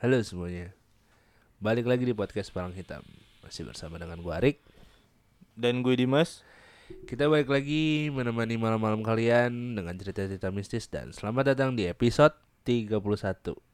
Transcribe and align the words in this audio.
Halo 0.00 0.16
semuanya. 0.24 0.72
Balik 1.60 1.84
lagi 1.84 2.08
di 2.08 2.16
podcast 2.16 2.48
Palang 2.56 2.72
Hitam. 2.72 3.04
Masih 3.44 3.68
bersama 3.68 4.00
dengan 4.00 4.16
gue 4.24 4.32
Arik. 4.32 4.56
Dan 5.52 5.84
gue 5.84 5.92
Dimas. 5.92 6.40
Kita 7.04 7.28
balik 7.28 7.52
lagi 7.52 8.08
menemani 8.08 8.56
malam-malam 8.56 9.04
kalian 9.04 9.76
Dengan 9.76 9.94
cerita-cerita 9.94 10.48
mistis 10.50 10.88
Dan 10.88 11.12
selamat 11.12 11.52
datang 11.52 11.76
di 11.78 11.86
episode 11.86 12.34
31 12.66 12.98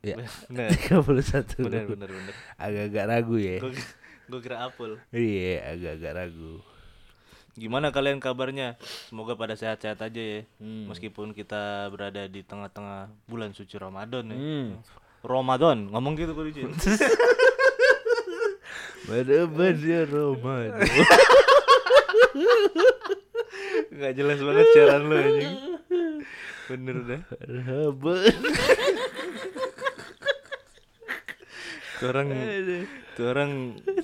Ya 0.05 0.21
Bener 0.53 0.69
31 0.69 1.63
Bener 1.65 1.85
bener 1.89 2.11
bener 2.13 2.35
Agak-agak 2.59 3.05
ragu 3.07 3.37
ya. 3.39 3.63
Gue 3.63 3.73
gue 4.27 4.41
kira 4.43 4.67
apel. 4.67 4.99
Iya 5.15 5.79
agak-agak 5.79 6.13
ragu. 6.27 6.59
Gimana 7.55 7.95
kalian 7.95 8.19
kabarnya? 8.19 8.75
Semoga 9.07 9.39
pada 9.39 9.55
sehat-sehat 9.55 10.03
aja 10.03 10.23
ya. 10.43 10.43
Hmm. 10.59 10.91
Meskipun 10.91 11.39
kita 11.39 11.87
berada 11.95 12.27
di 12.27 12.43
tengah-tengah 12.43 13.15
bulan 13.31 13.55
suci 13.55 13.79
Ramadan 13.79 14.27
ya. 14.35 14.39
Hmm. 14.43 14.83
Ramadan. 15.25 15.89
Ngomong 15.93 16.15
gitu 16.19 16.33
gue 16.35 16.53
Cin 16.53 16.73
Bener-bener 19.07 20.05
Ramadan. 20.11 20.83
Gak 23.97 24.13
jelas 24.13 24.39
banget 24.43 24.67
siaran 24.75 25.03
lu 25.09 25.15
anjing. 25.17 25.57
Bener 26.67 26.97
dah. 27.07 27.23
Marhaban 27.47 28.35
Tuh 31.97 32.07
orang 32.13 32.29
Tuh 33.17 33.25
orang 33.33 33.51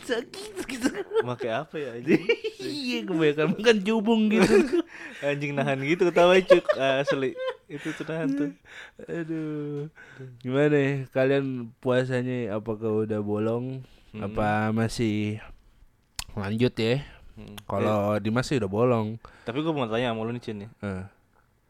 Sakit. 0.00 0.64
gitu 0.64 0.88
Make 1.26 1.50
apa 1.50 1.74
ya 1.76 1.98
anjing? 1.98 2.24
Iya 2.62 2.98
kebanyakan 3.04 3.46
makan 3.58 3.78
jubung 3.84 4.22
gitu. 4.32 4.54
Anjing 5.26 5.52
nahan 5.52 5.82
gitu 5.84 6.08
ketawa 6.08 6.40
cuk. 6.40 6.64
Asli 6.78 7.36
Itu 7.66 7.88
tuh 7.92 8.04
nahan 8.04 8.28
tuh 8.30 8.50
Aduh. 9.02 9.88
Gimana 10.38 10.76
ya? 10.76 10.92
Kalian 11.08 11.44
puasanya 11.78 12.54
apakah 12.54 13.04
udah 13.04 13.20
bolong? 13.20 13.82
Apa 14.12 14.70
masih 14.70 15.40
lanjut 16.32 16.72
ya? 16.74 17.00
Hmm. 17.32 17.56
Kalau 17.64 18.18
Dimas 18.18 18.44
sih 18.44 18.60
udah 18.60 18.68
bolong. 18.68 19.16
Tapi 19.42 19.58
gue 19.58 19.72
mau 19.72 19.88
tanya 19.88 20.12
sama 20.12 20.22
lu 20.22 20.32
nih 20.32 20.42
Cin 20.42 20.64
ya 20.64 20.70
Eh, 20.80 21.04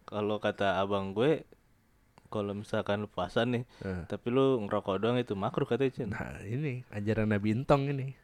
Kalau 0.05 0.37
kata 0.37 0.77
abang 0.77 1.13
gue 1.13 1.47
Kalau 2.27 2.51
misalkan 2.51 2.99
lu 2.99 3.09
puasa 3.09 3.45
nih 3.45 3.63
eh. 3.81 4.03
Tapi 4.07 4.27
lu 4.29 4.59
ngerokok 4.65 4.97
doang 4.99 5.17
itu 5.17 5.33
makruh 5.33 5.65
katanya 5.65 5.93
Cin 5.95 6.09
Nah 6.11 6.43
ini 6.43 6.83
ajaran 6.91 7.31
Nabi 7.31 7.55
Entong 7.55 7.87
ini. 7.89 8.19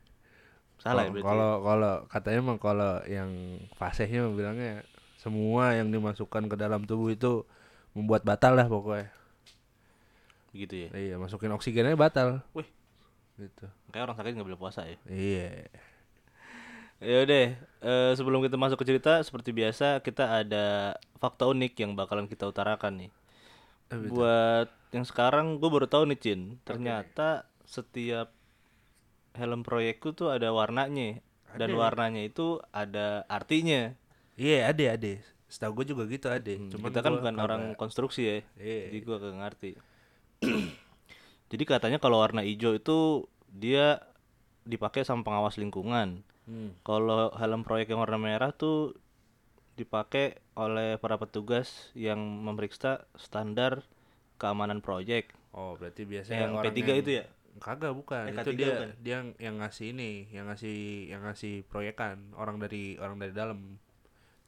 Salah 0.79 1.07
ya 1.07 1.15
Kalau- 1.15 1.23
berarti 1.23 1.63
Kalau 1.63 1.95
katanya 2.07 2.39
emang 2.41 2.59
kalau 2.59 2.93
yang 3.05 3.31
fasihnya 3.75 4.27
bilangnya 4.31 4.83
semua 5.19 5.75
yang 5.75 5.91
dimasukkan 5.91 6.47
ke 6.47 6.57
dalam 6.57 6.87
tubuh 6.87 7.11
itu 7.11 7.43
membuat 7.93 8.23
batal 8.23 8.55
lah 8.55 8.71
pokoknya. 8.71 9.11
Gitu 10.55 10.75
ya 10.87 10.89
Iya, 10.95 11.15
masukin 11.19 11.53
oksigennya 11.53 11.99
batal. 11.99 12.41
Wih. 12.55 12.67
Gitu. 13.39 13.67
Kayak 13.91 14.11
orang 14.11 14.17
sakit 14.19 14.33
gak 14.39 14.49
boleh 14.49 14.61
puasa 14.61 14.87
ya 14.87 14.99
Iya. 15.07 15.71
Ya 16.99 17.23
deh, 17.23 17.55
eh, 17.59 18.13
sebelum 18.19 18.43
kita 18.43 18.59
masuk 18.59 18.83
ke 18.83 18.87
cerita 18.91 19.23
seperti 19.23 19.55
biasa 19.55 20.03
kita 20.03 20.43
ada 20.43 20.99
fakta 21.23 21.47
unik 21.47 21.79
yang 21.79 21.95
bakalan 21.95 22.27
kita 22.27 22.51
utarakan 22.51 23.07
nih. 23.07 23.11
Itu? 23.95 24.19
Buat 24.19 24.75
yang 24.91 25.07
sekarang 25.07 25.63
gue 25.63 25.71
baru 25.71 25.87
tahu 25.87 26.11
nih 26.11 26.19
Cin, 26.19 26.41
ternyata 26.67 27.47
setiap 27.63 28.35
helm 29.39 29.63
proyekku 29.63 30.11
tuh 30.11 30.35
ada 30.35 30.51
warnanya 30.51 31.23
dan 31.55 31.71
warnanya 31.79 32.27
itu 32.27 32.59
ada 32.75 33.23
artinya. 33.31 33.95
Iya, 34.39 34.71
ada 34.71 34.85
ada. 34.95 35.13
Setahu 35.47 35.83
gue 35.83 35.91
juga 35.91 36.07
gitu 36.07 36.29
ada. 36.29 36.55
Cuman 36.71 36.89
kita 36.89 37.01
kan 37.01 37.13
bukan 37.13 37.35
kagak- 37.35 37.45
orang 37.45 37.63
konstruksi 37.75 38.23
ya, 38.23 38.39
Iya. 38.55 38.81
jadi 38.89 38.99
gue 39.03 39.17
gak 39.19 39.37
ngerti. 39.37 39.71
jadi 41.51 41.63
katanya 41.65 41.99
kalau 41.99 42.21
warna 42.21 42.41
hijau 42.41 42.73
itu 42.73 43.27
dia 43.49 43.99
dipakai 44.63 45.03
sama 45.03 45.25
pengawas 45.25 45.57
lingkungan. 45.57 46.23
Hmm. 46.45 46.73
Kalau 46.81 47.33
helm 47.35 47.61
proyek 47.61 47.89
yang 47.89 48.01
warna 48.01 48.17
merah 48.17 48.53
tuh 48.53 48.97
dipakai 49.75 50.37
oleh 50.55 50.97
para 50.97 51.17
petugas 51.17 51.91
yang 51.93 52.19
memeriksa 52.19 53.05
standar 53.15 53.85
keamanan 54.37 54.79
proyek. 54.79 55.33
Oh, 55.51 55.75
berarti 55.75 56.05
biasanya 56.05 56.47
Yang 56.47 56.53
orang 56.55 56.65
P3 56.69 56.79
yang- 56.85 57.01
itu 57.01 57.11
ya? 57.15 57.25
Kagak 57.59 57.91
bukan. 57.91 58.25
Eh, 58.29 58.35
itu 58.37 58.39
K3 58.45 58.55
dia 58.55 58.69
bukan? 58.71 58.89
dia 58.97 59.13
yang, 59.13 59.27
yang 59.37 59.55
ngasih 59.59 59.87
ini, 59.91 60.11
yang 60.31 60.47
ngasih 60.47 60.79
yang 61.09 61.23
ngasih 61.25 61.55
proyekan 61.65 62.31
orang 62.33 62.61
dari 62.61 62.95
orang 62.97 63.19
dari 63.19 63.33
dalam. 63.33 63.83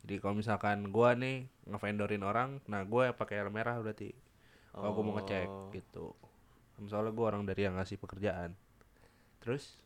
Jadi 0.00 0.16
kalau 0.18 0.34
misalkan 0.34 0.88
gua 0.88 1.12
nih 1.12 1.44
ngevendorin 1.68 2.24
orang, 2.24 2.58
nah 2.64 2.82
gua 2.82 3.12
pakai 3.12 3.40
helm 3.40 3.54
merah 3.54 3.76
berarti. 3.78 4.10
Kalau 4.72 4.90
gua 4.92 5.04
mau 5.04 5.14
ngecek 5.18 5.46
Oh. 5.46 5.68
gitu. 5.70 6.06
Soalnya 6.88 7.12
gua 7.12 7.36
orang 7.36 7.44
dari 7.44 7.68
yang 7.68 7.76
ngasih 7.76 8.00
pekerjaan. 8.00 8.56
Terus 9.44 9.76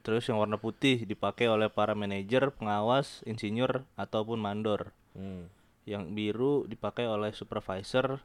Terus 0.00 0.24
yang 0.24 0.40
warna 0.40 0.56
putih 0.56 1.04
dipakai 1.04 1.44
oleh 1.44 1.68
para 1.68 1.92
manajer, 1.92 2.48
pengawas, 2.56 3.20
insinyur 3.28 3.84
ataupun 4.00 4.40
mandor. 4.40 4.96
hmm. 5.12 5.44
Yang 5.84 6.02
biru 6.16 6.54
dipakai 6.64 7.04
oleh 7.04 7.36
supervisor, 7.36 8.16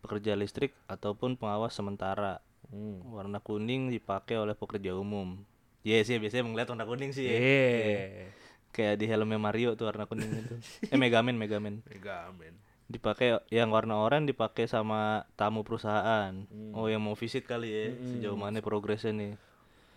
pekerja 0.00 0.32
listrik 0.32 0.72
ataupun 0.88 1.36
pengawas 1.36 1.76
sementara. 1.76 2.40
Hmm. 2.72 3.04
Warna 3.04 3.36
kuning 3.44 3.92
dipakai 3.92 4.40
oleh 4.40 4.56
pekerja 4.56 4.96
umum. 4.96 5.36
Iya 5.84 6.00
sih 6.08 6.16
biasanya 6.16 6.48
melihat 6.48 6.72
warna 6.72 6.88
kuning 6.88 7.12
sih. 7.12 7.28
ya. 7.28 7.36
Eh, 7.36 8.32
Kayak 8.74 8.98
di 8.98 9.06
helmnya 9.06 9.38
Mario 9.38 9.72
tuh 9.72 9.86
warna 9.86 10.02
kuning 10.02 10.26
itu. 10.26 10.54
eh 10.84 10.98
Megaman, 10.98 11.38
Megaman. 11.38 11.78
Megaman. 11.86 12.54
dipakai 12.84 13.40
yang 13.48 13.70
warna 13.70 13.96
oranye 13.96 14.28
dipakai 14.28 14.66
sama 14.66 15.24
tamu 15.32 15.64
perusahaan 15.64 16.36
oh 16.70 16.84
yang 16.84 17.00
mau 17.00 17.16
visit 17.16 17.40
kali 17.42 17.72
ya 17.72 17.86
sejauh 17.96 18.36
mana 18.36 18.60
progresnya 18.60 19.08
nih 19.10 19.32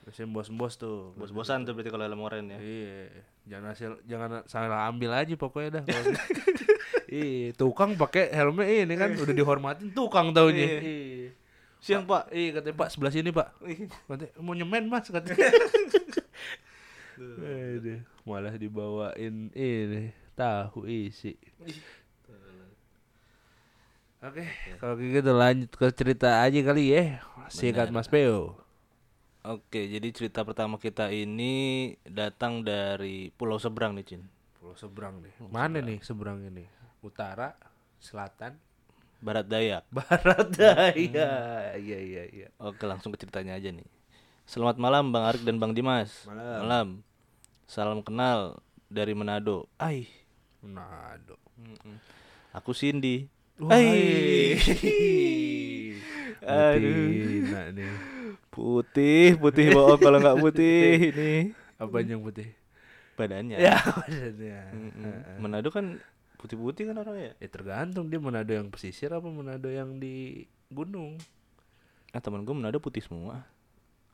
Biasanya 0.02 0.32
bos-bos 0.32 0.74
tuh. 0.78 1.12
bos-bosan 1.14 1.68
tuh 1.68 1.76
berarti 1.76 1.92
kalau 1.92 2.08
helm 2.08 2.24
oranye 2.24 2.56
ya 2.56 2.58
Iya, 2.58 2.98
jangan 3.46 3.68
hasil 3.68 3.92
jangan 4.08 4.30
salah 4.48 4.88
ambil 4.88 5.12
aja 5.12 5.36
pokoknya 5.36 5.70
dah. 5.78 5.84
Iya, 7.10 7.52
tukang 7.54 7.96
pakai 7.96 8.32
helmnya 8.32 8.64
ini 8.84 8.96
kan 8.96 9.12
udah 9.14 9.32
dihormatin 9.32 9.92
tukang 9.92 10.32
taunya. 10.32 10.80
Iya. 10.80 11.36
siang 11.78 12.04
pak 12.04 12.32
Iya 12.32 12.56
katanya 12.56 12.76
Pak 12.78 12.90
sebelah 12.90 13.12
sini 13.12 13.30
Pak. 13.30 13.48
Katanya 14.08 14.32
mau 14.40 14.52
nyemen 14.52 14.88
Mas 14.88 15.08
katanya. 15.08 15.44
Aduh, 17.18 18.06
malah 18.30 18.54
dibawain 18.54 19.50
ini 19.58 20.14
tahu 20.38 20.86
isi. 20.86 21.34
Oke, 24.22 24.46
kalau 24.78 24.94
kayak 24.98 25.12
gitu 25.22 25.32
lanjut 25.34 25.72
ke 25.74 25.88
cerita 25.98 26.46
aja 26.46 26.60
kali 26.62 26.94
ya. 26.94 27.22
Sikat 27.50 27.90
Mas 27.90 28.06
Peo. 28.06 28.62
oke 29.48 29.80
jadi 29.80 30.04
cerita 30.12 30.44
pertama 30.44 30.76
kita 30.76 31.08
ini 31.08 31.96
datang 32.04 32.62
dari 32.68 33.32
pulau 33.32 33.56
seberang 33.56 33.96
nih 33.96 34.04
Cin 34.04 34.22
Pulau 34.60 34.76
seberang 34.76 35.24
nih. 35.24 35.34
Mana 35.48 35.80
nih 35.80 36.04
seberang 36.04 36.44
ini? 36.44 36.68
Utara, 37.00 37.56
selatan, 38.04 38.60
barat 39.24 39.48
dayak 39.48 39.88
barat 39.98 40.48
daya. 40.54 40.92
Iya 40.94 41.34
iya 41.80 42.24
iya. 42.28 42.48
oke 42.60 42.84
langsung 42.86 43.10
ke 43.16 43.18
ceritanya 43.24 43.56
aja 43.56 43.72
nih 43.74 43.88
selamat 44.48 44.80
malam 44.80 45.12
bang 45.12 45.24
Arik 45.28 45.44
dan 45.44 45.60
bang 45.60 45.76
Dimas 45.76 46.24
Malam. 46.24 47.04
salam 47.68 48.00
kenal 48.00 48.56
dari 48.88 49.12
Manado 49.12 49.68
ai 49.76 50.08
Manado. 50.64 51.36
aku 52.56 52.72
Cindy 52.72 53.28
Hai. 53.58 54.54
Aduh. 56.48 57.10
Nih. 57.74 57.92
putih 58.48 59.36
putih 59.36 59.74
bohong 59.74 60.00
kalau 60.00 60.22
nggak 60.22 60.38
putih 60.40 61.12
ini 61.12 61.34
Apa 61.76 62.06
yang 62.06 62.22
putih? 62.22 62.54
badannya 63.18 63.58
Ya, 63.58 63.82
badannya. 63.82 64.62
Manado 65.42 65.74
kan 65.74 65.98
putih-putih 66.38 66.94
kan 66.94 67.02
orangnya. 67.02 67.34
Ya 67.42 67.50
tergantung 67.50 68.14
dia 68.14 68.22
Manado 68.22 68.54
yang 68.54 68.70
pesisir 68.70 69.10
apa 69.10 69.26
Manado 69.26 69.74
yang 69.74 69.98
di 69.98 70.46
gunung. 70.70 71.18
Ah 72.14 72.22
temen 72.22 72.46
gue 72.46 72.54
Manado 72.54 72.78
putih 72.78 73.02
semua. 73.02 73.42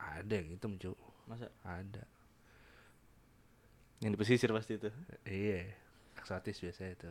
Ada 0.04 0.40
yang 0.40 0.48
hitam, 0.52 0.76
Cuk. 0.76 0.96
Masa? 1.24 1.48
Ada. 1.64 2.04
Yang 4.04 4.10
di 4.12 4.18
pesisir 4.20 4.52
pasti 4.52 4.76
itu. 4.76 4.92
Iya. 5.24 5.72
Eksotis 6.20 6.60
biasa 6.60 6.82
itu. 6.92 7.10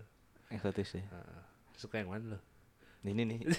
Eksotis 0.53 0.87
sih. 0.93 1.01
Heeh. 1.01 1.41
Suka 1.73 1.97
yang 1.97 2.13
mana 2.13 2.37
lo? 2.37 2.39
Ini 3.01 3.25
nih. 3.25 3.39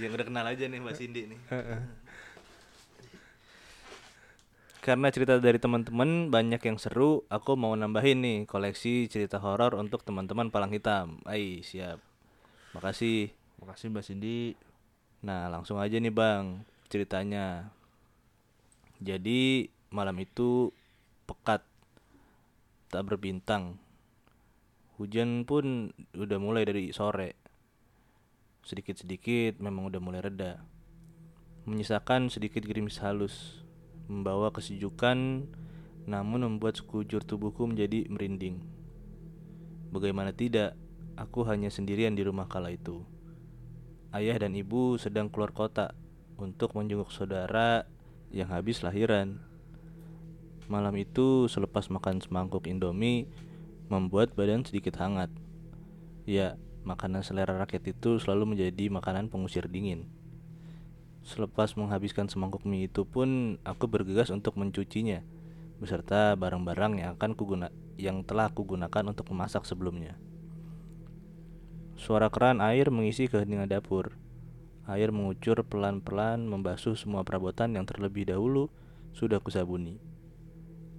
yang 0.00 0.12
udah 0.16 0.26
kenal 0.26 0.46
aja 0.48 0.64
nih 0.66 0.80
Mbak 0.80 0.96
Cindy 0.96 1.28
nih. 1.28 1.40
Karena 4.80 5.12
cerita 5.12 5.36
dari 5.36 5.60
teman-teman 5.60 6.32
banyak 6.32 6.64
yang 6.64 6.80
seru, 6.80 7.28
aku 7.28 7.52
mau 7.52 7.76
nambahin 7.76 8.24
nih 8.24 8.38
koleksi 8.48 9.12
cerita 9.12 9.36
horor 9.36 9.76
untuk 9.76 10.00
teman-teman 10.00 10.48
Palang 10.48 10.72
Hitam. 10.72 11.20
Ai, 11.28 11.60
siap. 11.60 12.00
Makasih. 12.72 13.28
Makasih 13.60 13.92
Mbak 13.92 14.04
Cindy. 14.08 14.56
Nah, 15.20 15.52
langsung 15.52 15.76
aja 15.76 16.00
nih 16.00 16.12
Bang, 16.12 16.64
ceritanya. 16.88 17.68
Jadi, 19.04 19.68
malam 19.92 20.16
itu 20.20 20.72
pekat 21.28 21.60
tak 22.90 23.06
berbintang. 23.06 23.76
Hujan 24.96 25.44
pun 25.44 25.94
udah 26.12 26.38
mulai 26.40 26.64
dari 26.64 26.90
sore. 26.90 27.36
Sedikit-sedikit 28.64 29.60
memang 29.60 29.88
udah 29.88 30.00
mulai 30.02 30.20
reda. 30.20 30.60
menyisakan 31.68 32.32
sedikit 32.32 32.64
gerimis 32.64 32.98
halus, 33.04 33.62
membawa 34.08 34.48
kesejukan, 34.50 35.44
namun 36.08 36.40
membuat 36.42 36.80
sekujur 36.80 37.20
tubuhku 37.22 37.68
menjadi 37.68 38.08
merinding. 38.08 38.58
Bagaimana 39.92 40.32
tidak, 40.32 40.74
aku 41.14 41.44
hanya 41.46 41.68
sendirian 41.68 42.16
di 42.16 42.24
rumah 42.24 42.48
kala 42.48 42.74
itu. 42.74 43.04
Ayah 44.10 44.42
dan 44.42 44.58
ibu 44.58 44.98
sedang 44.98 45.30
keluar 45.30 45.54
kota 45.54 45.94
untuk 46.34 46.74
menjenguk 46.74 47.14
saudara 47.14 47.86
yang 48.34 48.50
habis 48.50 48.82
lahiran. 48.82 49.38
Malam 50.66 50.98
itu 50.98 51.46
selepas 51.46 51.86
makan 51.86 52.18
semangkuk 52.18 52.66
indomie 52.66 53.30
membuat 53.86 54.34
badan 54.34 54.66
sedikit 54.66 54.98
hangat. 54.98 55.30
Ya, 56.26 56.58
makanan 56.82 57.22
selera 57.22 57.54
rakyat 57.54 57.86
itu 57.86 58.18
selalu 58.18 58.58
menjadi 58.58 58.90
makanan 58.90 59.30
pengusir 59.30 59.70
dingin. 59.70 60.10
Selepas 61.22 61.78
menghabiskan 61.78 62.26
semangkuk 62.26 62.66
mie 62.66 62.90
itu 62.90 63.06
pun 63.06 63.62
aku 63.62 63.86
bergegas 63.86 64.34
untuk 64.34 64.58
mencucinya 64.58 65.22
beserta 65.78 66.34
barang-barang 66.34 66.98
yang 66.98 67.14
akan 67.14 67.38
kuguna 67.38 67.70
yang 67.94 68.26
telah 68.26 68.50
kugunakan 68.50 69.14
untuk 69.14 69.30
memasak 69.30 69.62
sebelumnya. 69.62 70.18
Suara 72.00 72.32
keran 72.32 72.64
air 72.64 72.88
mengisi 72.88 73.28
keheningan 73.28 73.68
dapur. 73.68 74.16
Air 74.88 75.12
mengucur 75.12 75.60
pelan-pelan 75.68 76.48
membasuh 76.48 76.96
semua 76.96 77.28
perabotan 77.28 77.76
yang 77.76 77.84
terlebih 77.84 78.24
dahulu 78.24 78.72
sudah 79.12 79.36
kusabuni. 79.36 80.00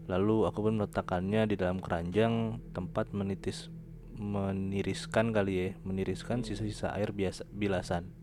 Lalu 0.05 0.45
aku 0.45 0.61
pun 0.61 0.77
meletakkannya 0.77 1.49
di 1.49 1.57
dalam 1.57 1.81
keranjang 1.81 2.61
tempat 2.77 3.17
menitis 3.17 3.73
meniriskan 4.13 5.33
kali 5.33 5.53
ya, 5.57 5.67
meniriskan 5.81 6.45
sisa-sisa 6.45 6.93
air 6.93 7.09
biasa 7.09 7.49
bilasan. 7.49 8.13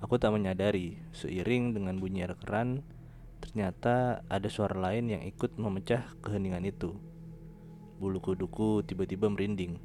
Aku 0.00 0.16
tak 0.16 0.32
menyadari, 0.32 0.96
seiring 1.12 1.76
dengan 1.76 2.00
bunyi 2.00 2.24
air 2.24 2.40
keran, 2.40 2.80
ternyata 3.44 4.24
ada 4.32 4.48
suara 4.48 4.80
lain 4.80 5.12
yang 5.12 5.22
ikut 5.28 5.60
memecah 5.60 6.08
keheningan 6.24 6.64
itu. 6.64 6.96
Bulu 8.00 8.16
kuduku 8.24 8.80
tiba-tiba 8.80 9.28
merinding, 9.28 9.76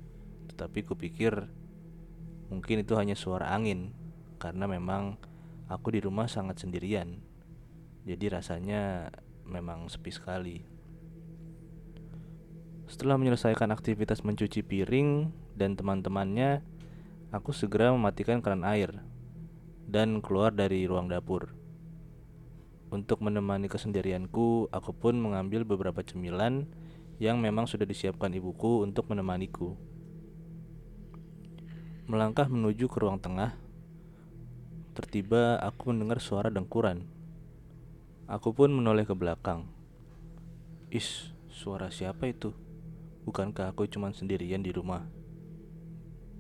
tetapi 0.56 0.88
kupikir 0.88 1.52
Mungkin 2.54 2.86
itu 2.86 2.94
hanya 2.98 3.18
suara 3.18 3.50
angin 3.54 3.94
karena 4.38 4.70
memang 4.70 5.18
aku 5.66 5.94
di 5.94 6.00
rumah 6.02 6.30
sangat 6.30 6.62
sendirian. 6.62 7.22
Jadi 8.06 8.26
rasanya 8.30 9.10
memang 9.46 9.90
sepi 9.90 10.12
sekali. 10.14 10.58
Setelah 12.86 13.18
menyelesaikan 13.18 13.74
aktivitas 13.74 14.22
mencuci 14.22 14.62
piring 14.62 15.34
dan 15.58 15.74
teman-temannya, 15.74 16.62
aku 17.34 17.50
segera 17.50 17.90
mematikan 17.90 18.46
keran 18.46 18.62
air 18.62 19.02
dan 19.90 20.22
keluar 20.22 20.54
dari 20.54 20.86
ruang 20.86 21.10
dapur. 21.10 21.58
Untuk 22.94 23.26
menemani 23.26 23.66
kesendirianku, 23.66 24.70
aku 24.70 24.92
pun 24.94 25.18
mengambil 25.18 25.66
beberapa 25.66 26.06
cemilan 26.06 26.70
yang 27.18 27.42
memang 27.42 27.66
sudah 27.66 27.90
disiapkan 27.90 28.30
ibuku 28.38 28.86
untuk 28.86 29.10
menemaniku. 29.10 29.74
Melangkah 32.06 32.46
menuju 32.46 32.86
ke 32.86 33.02
ruang 33.02 33.18
tengah, 33.18 33.58
tertiba 34.94 35.58
aku 35.58 35.90
mendengar 35.90 36.22
suara 36.22 36.54
dengkuran. 36.54 37.02
Aku 38.30 38.54
pun 38.54 38.70
menoleh 38.70 39.10
ke 39.10 39.18
belakang. 39.18 39.66
Is, 40.94 41.34
suara 41.50 41.90
siapa 41.90 42.30
itu? 42.30 42.54
Bukankah 43.26 43.74
aku 43.74 43.90
cuma 43.90 44.14
sendirian 44.14 44.62
di 44.62 44.70
rumah? 44.70 45.02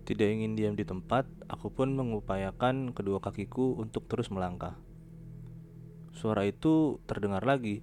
Tidak 0.05 0.29
ingin 0.29 0.53
diam 0.53 0.77
di 0.77 0.85
tempat, 0.85 1.25
aku 1.49 1.73
pun 1.73 1.97
mengupayakan 1.97 2.93
kedua 2.93 3.17
kakiku 3.17 3.73
untuk 3.81 4.05
terus 4.05 4.29
melangkah. 4.29 4.77
Suara 6.13 6.45
itu 6.45 7.01
terdengar 7.09 7.41
lagi. 7.41 7.81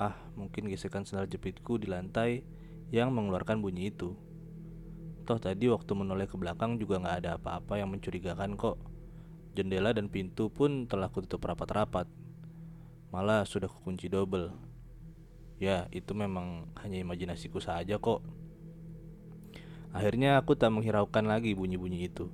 Ah, 0.00 0.16
mungkin 0.40 0.72
gesekan 0.72 1.04
sendal 1.04 1.28
jepitku 1.28 1.76
di 1.76 1.92
lantai 1.92 2.48
yang 2.88 3.12
mengeluarkan 3.12 3.60
bunyi 3.60 3.92
itu. 3.92 4.16
Toh 5.22 5.38
tadi 5.38 5.70
waktu 5.70 5.92
menoleh 5.94 6.26
ke 6.26 6.34
belakang 6.34 6.82
juga 6.82 6.98
nggak 6.98 7.16
ada 7.22 7.30
apa-apa 7.38 7.78
yang 7.78 7.94
mencurigakan 7.94 8.58
kok. 8.58 8.74
Jendela 9.54 9.94
dan 9.94 10.10
pintu 10.10 10.50
pun 10.50 10.90
telah 10.90 11.06
kututup 11.14 11.46
rapat-rapat. 11.46 12.10
Malah 13.14 13.46
sudah 13.46 13.70
kukunci 13.70 14.10
double. 14.10 14.50
Ya, 15.62 15.86
itu 15.94 16.10
memang 16.10 16.66
hanya 16.82 16.98
imajinasiku 16.98 17.62
saja 17.62 18.02
kok. 18.02 18.24
Akhirnya 19.94 20.40
aku 20.40 20.58
tak 20.58 20.74
menghiraukan 20.74 21.28
lagi 21.28 21.54
bunyi-bunyi 21.54 22.10
itu. 22.10 22.32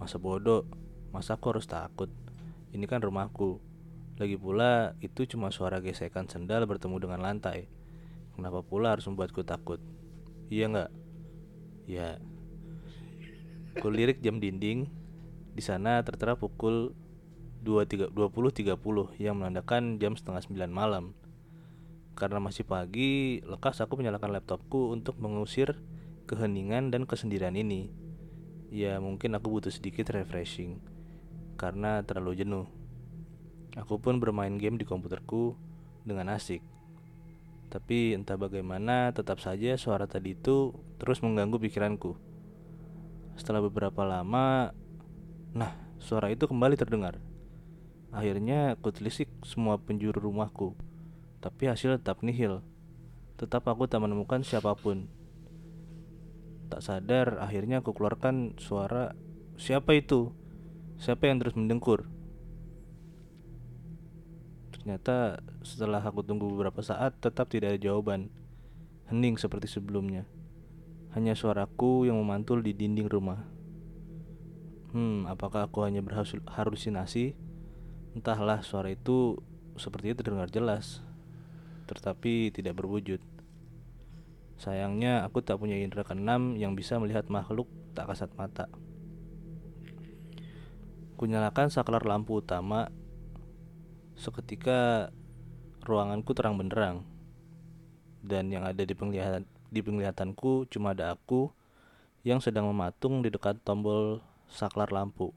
Masa 0.00 0.16
bodoh, 0.16 0.64
masa 1.12 1.36
aku 1.36 1.52
harus 1.52 1.68
takut? 1.68 2.08
Ini 2.72 2.86
kan 2.88 3.04
rumahku. 3.04 3.60
Lagi 4.16 4.40
pula, 4.40 4.96
itu 5.04 5.28
cuma 5.28 5.52
suara 5.52 5.84
gesekan 5.84 6.24
sendal 6.30 6.64
bertemu 6.64 6.96
dengan 6.96 7.20
lantai. 7.20 7.68
Kenapa 8.32 8.64
pula 8.64 8.96
harus 8.96 9.04
membuatku 9.04 9.44
takut? 9.44 9.82
Iya 10.48 10.72
nggak? 10.72 10.90
Ya. 11.86 12.18
Kulirik 13.78 14.18
jam 14.20 14.42
dinding. 14.42 14.90
Di 15.56 15.62
sana 15.64 16.02
tertera 16.04 16.36
pukul 16.36 16.92
20.30 17.64 18.12
yang 19.16 19.34
menandakan 19.40 19.96
jam 19.96 20.18
setengah 20.18 20.42
sembilan 20.44 20.70
malam. 20.70 21.04
Karena 22.18 22.42
masih 22.42 22.66
pagi, 22.66 23.40
lekas 23.40 23.80
aku 23.80 23.96
menyalakan 23.96 24.36
laptopku 24.36 24.92
untuk 24.92 25.16
mengusir 25.22 25.78
keheningan 26.26 26.90
dan 26.90 27.06
kesendirian 27.06 27.54
ini. 27.56 27.88
Ya, 28.68 28.98
mungkin 28.98 29.38
aku 29.38 29.48
butuh 29.48 29.70
sedikit 29.70 30.10
refreshing 30.10 30.82
karena 31.56 32.04
terlalu 32.04 32.44
jenuh. 32.44 32.66
Aku 33.76 34.00
pun 34.00 34.20
bermain 34.20 34.56
game 34.56 34.80
di 34.80 34.84
komputerku 34.84 35.56
dengan 36.04 36.32
asik. 36.32 36.60
Tapi 37.66 38.14
entah 38.14 38.38
bagaimana 38.38 39.10
tetap 39.10 39.42
saja 39.42 39.74
suara 39.74 40.06
tadi 40.06 40.38
itu 40.38 40.72
terus 41.02 41.18
mengganggu 41.20 41.58
pikiranku. 41.58 42.14
Setelah 43.36 43.60
beberapa 43.66 44.06
lama, 44.06 44.72
nah 45.52 45.76
suara 45.98 46.30
itu 46.32 46.46
kembali 46.46 46.78
terdengar. 46.78 47.20
Akhirnya 48.14 48.78
aku 48.78 48.94
telisik 48.94 49.28
semua 49.44 49.76
penjuru 49.76 50.22
rumahku, 50.22 50.72
tapi 51.42 51.68
hasil 51.68 52.00
tetap 52.00 52.24
nihil. 52.24 52.64
Tetap 53.36 53.68
aku 53.68 53.84
tak 53.84 54.00
menemukan 54.00 54.40
siapa 54.40 54.72
pun. 54.72 55.10
Tak 56.72 56.80
sadar, 56.80 57.36
akhirnya 57.44 57.84
aku 57.84 57.92
keluarkan 57.92 58.56
suara, 58.56 59.12
siapa 59.60 59.92
itu? 59.92 60.32
Siapa 60.96 61.28
yang 61.28 61.44
terus 61.44 61.52
mendengkur? 61.52 62.08
Ternyata 64.86 65.42
setelah 65.66 65.98
aku 65.98 66.22
tunggu 66.22 66.46
beberapa 66.46 66.78
saat 66.78 67.18
tetap 67.18 67.50
tidak 67.50 67.74
ada 67.74 67.80
jawaban. 67.90 68.30
Hening 69.10 69.34
seperti 69.34 69.66
sebelumnya. 69.66 70.30
Hanya 71.10 71.34
suaraku 71.34 72.06
yang 72.06 72.22
memantul 72.22 72.62
di 72.62 72.70
dinding 72.70 73.10
rumah. 73.10 73.42
Hmm, 74.94 75.26
apakah 75.26 75.66
aku 75.66 75.82
hanya 75.82 76.06
berhalusinasi? 76.06 77.34
Entahlah, 78.14 78.62
suara 78.62 78.94
itu 78.94 79.42
sepertinya 79.74 80.22
terdengar 80.22 80.54
jelas, 80.54 81.02
tetapi 81.90 82.54
tidak 82.54 82.78
berwujud. 82.78 83.18
Sayangnya 84.54 85.26
aku 85.26 85.42
tak 85.42 85.58
punya 85.58 85.82
indera 85.82 86.06
keenam 86.06 86.54
yang 86.54 86.78
bisa 86.78 86.94
melihat 87.02 87.26
makhluk 87.26 87.66
tak 87.98 88.06
kasat 88.06 88.30
mata. 88.38 88.70
Kunyalakan 91.18 91.74
saklar 91.74 92.06
lampu 92.06 92.38
utama 92.38 92.94
Seketika 94.16 95.12
ruanganku 95.84 96.32
terang 96.32 96.56
benderang 96.56 97.04
dan 98.24 98.48
yang 98.48 98.64
ada 98.64 98.80
di 98.82 98.96
penglihatan 98.96 99.44
di 99.68 99.84
penglihatanku 99.84 100.66
cuma 100.72 100.96
ada 100.96 101.12
aku 101.12 101.52
yang 102.24 102.40
sedang 102.40 102.66
mematung 102.66 103.20
di 103.20 103.28
dekat 103.28 103.60
tombol 103.62 104.24
saklar 104.48 104.90
lampu. 104.90 105.36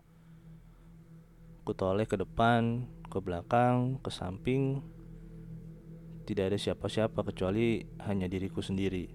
Ku 1.67 1.75
toleh 1.75 2.07
ke 2.07 2.17
depan, 2.17 2.87
ke 3.11 3.19
belakang, 3.19 3.99
ke 4.01 4.09
samping. 4.09 4.81
Tidak 6.25 6.49
ada 6.49 6.57
siapa-siapa 6.57 7.21
kecuali 7.25 7.83
hanya 8.05 8.31
diriku 8.31 8.63
sendiri. 8.63 9.11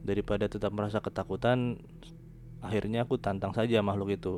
Daripada 0.00 0.48
tetap 0.48 0.72
merasa 0.72 0.98
ketakutan, 0.98 1.80
akhirnya 2.64 3.04
aku 3.04 3.20
tantang 3.20 3.52
saja 3.52 3.78
makhluk 3.84 4.16
itu. 4.16 4.34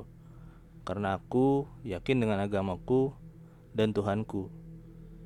Karena 0.83 1.17
aku 1.19 1.71
yakin 1.87 2.19
dengan 2.19 2.43
agamaku 2.43 3.22
dan 3.73 3.97
Tuhanku. 3.97 4.53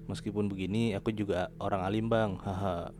Meskipun 0.06 0.46
begini, 0.46 0.94
aku 0.94 1.10
juga 1.10 1.50
orang 1.58 1.82
alim 1.82 2.06
bang, 2.06 2.38
haha. 2.38 2.94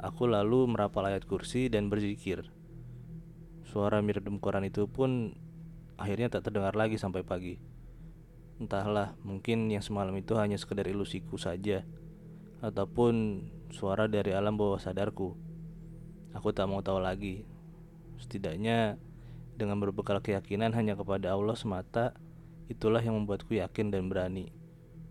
Aku 0.00 0.28
lalu 0.28 0.68
merapal 0.68 1.08
ayat 1.08 1.24
kursi 1.24 1.68
dan 1.72 1.88
berzikir. 1.88 2.48
Suara 3.64 4.00
mirdum 4.04 4.40
Quran 4.40 4.68
itu 4.68 4.88
pun 4.88 5.36
akhirnya 5.96 6.32
tak 6.32 6.48
terdengar 6.48 6.76
lagi 6.76 6.96
sampai 7.00 7.24
pagi. 7.24 7.56
Entahlah, 8.60 9.16
mungkin 9.24 9.72
yang 9.72 9.80
semalam 9.80 10.12
itu 10.20 10.36
hanya 10.36 10.60
sekedar 10.60 10.84
ilusiku 10.84 11.40
saja, 11.40 11.84
ataupun 12.60 13.44
suara 13.72 14.04
dari 14.04 14.36
alam 14.36 14.60
bawah 14.60 14.76
sadarku. 14.76 15.32
Aku 16.36 16.52
tak 16.52 16.68
mau 16.68 16.84
tahu 16.84 17.00
lagi. 17.00 17.48
Setidaknya 18.20 19.00
dengan 19.56 19.80
berbekal 19.80 20.20
keyakinan 20.20 20.76
hanya 20.76 20.92
kepada 20.92 21.32
Allah 21.32 21.56
semata 21.56 22.16
Itulah 22.70 23.02
yang 23.02 23.18
membuatku 23.18 23.50
yakin 23.58 23.90
dan 23.90 24.06
berani. 24.06 24.54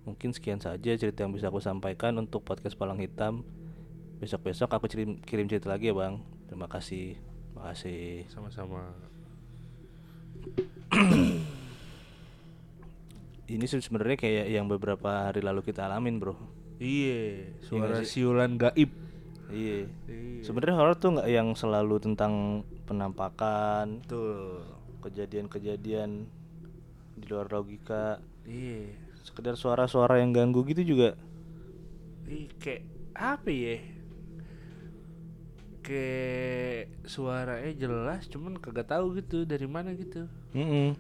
Mungkin 0.08 0.32
sekian 0.32 0.64
saja 0.64 0.96
cerita 0.96 1.28
yang 1.28 1.36
bisa 1.36 1.52
aku 1.52 1.60
sampaikan 1.60 2.16
untuk 2.16 2.48
podcast 2.48 2.80
Palang 2.80 3.04
Hitam. 3.04 3.44
Besok-besok 4.24 4.72
aku 4.72 4.88
kirim, 4.88 5.20
kirim 5.28 5.52
cerita 5.52 5.68
lagi 5.68 5.92
ya 5.92 5.96
bang. 5.96 6.24
Terima 6.48 6.72
kasih. 6.72 7.20
Terima 7.20 7.76
kasih. 7.76 8.24
Sama-sama. 8.32 8.96
Ini 13.50 13.66
sebenarnya 13.68 14.16
kayak 14.16 14.48
yang 14.56 14.72
beberapa 14.72 15.28
hari 15.28 15.44
lalu 15.44 15.60
kita 15.60 15.84
alamin 15.84 16.16
bro. 16.16 16.40
Iya, 16.80 17.60
suara 17.60 18.00
nggak 18.00 18.08
sih? 18.08 18.24
siulan 18.24 18.56
gaib. 18.56 18.88
Iya. 19.52 19.90
Iya. 20.08 20.48
Sebenarnya 20.48 20.80
horor 20.80 20.96
tuh 20.96 21.20
nggak 21.20 21.28
yang 21.28 21.52
selalu 21.60 22.00
tentang 22.00 22.64
penampakan, 22.88 24.00
Betul. 24.06 24.64
kejadian-kejadian 25.04 26.39
di 27.20 27.28
luar 27.28 27.52
logika. 27.52 28.24
Iya. 28.48 28.96
Sekedar 29.22 29.60
suara-suara 29.60 30.18
yang 30.24 30.32
ganggu 30.32 30.64
gitu 30.66 30.82
juga. 30.82 31.20
Ih, 32.26 32.48
kayak 32.58 32.84
apa 33.14 33.50
ya? 33.52 33.78
Kayak 35.80 36.94
suaranya 37.08 37.72
jelas, 37.74 38.28
cuman 38.30 38.60
kagak 38.60 38.88
tahu 38.90 39.18
gitu 39.18 39.44
dari 39.44 39.66
mana 39.66 39.96
gitu. 39.96 40.28
Mm-mm. 40.54 40.94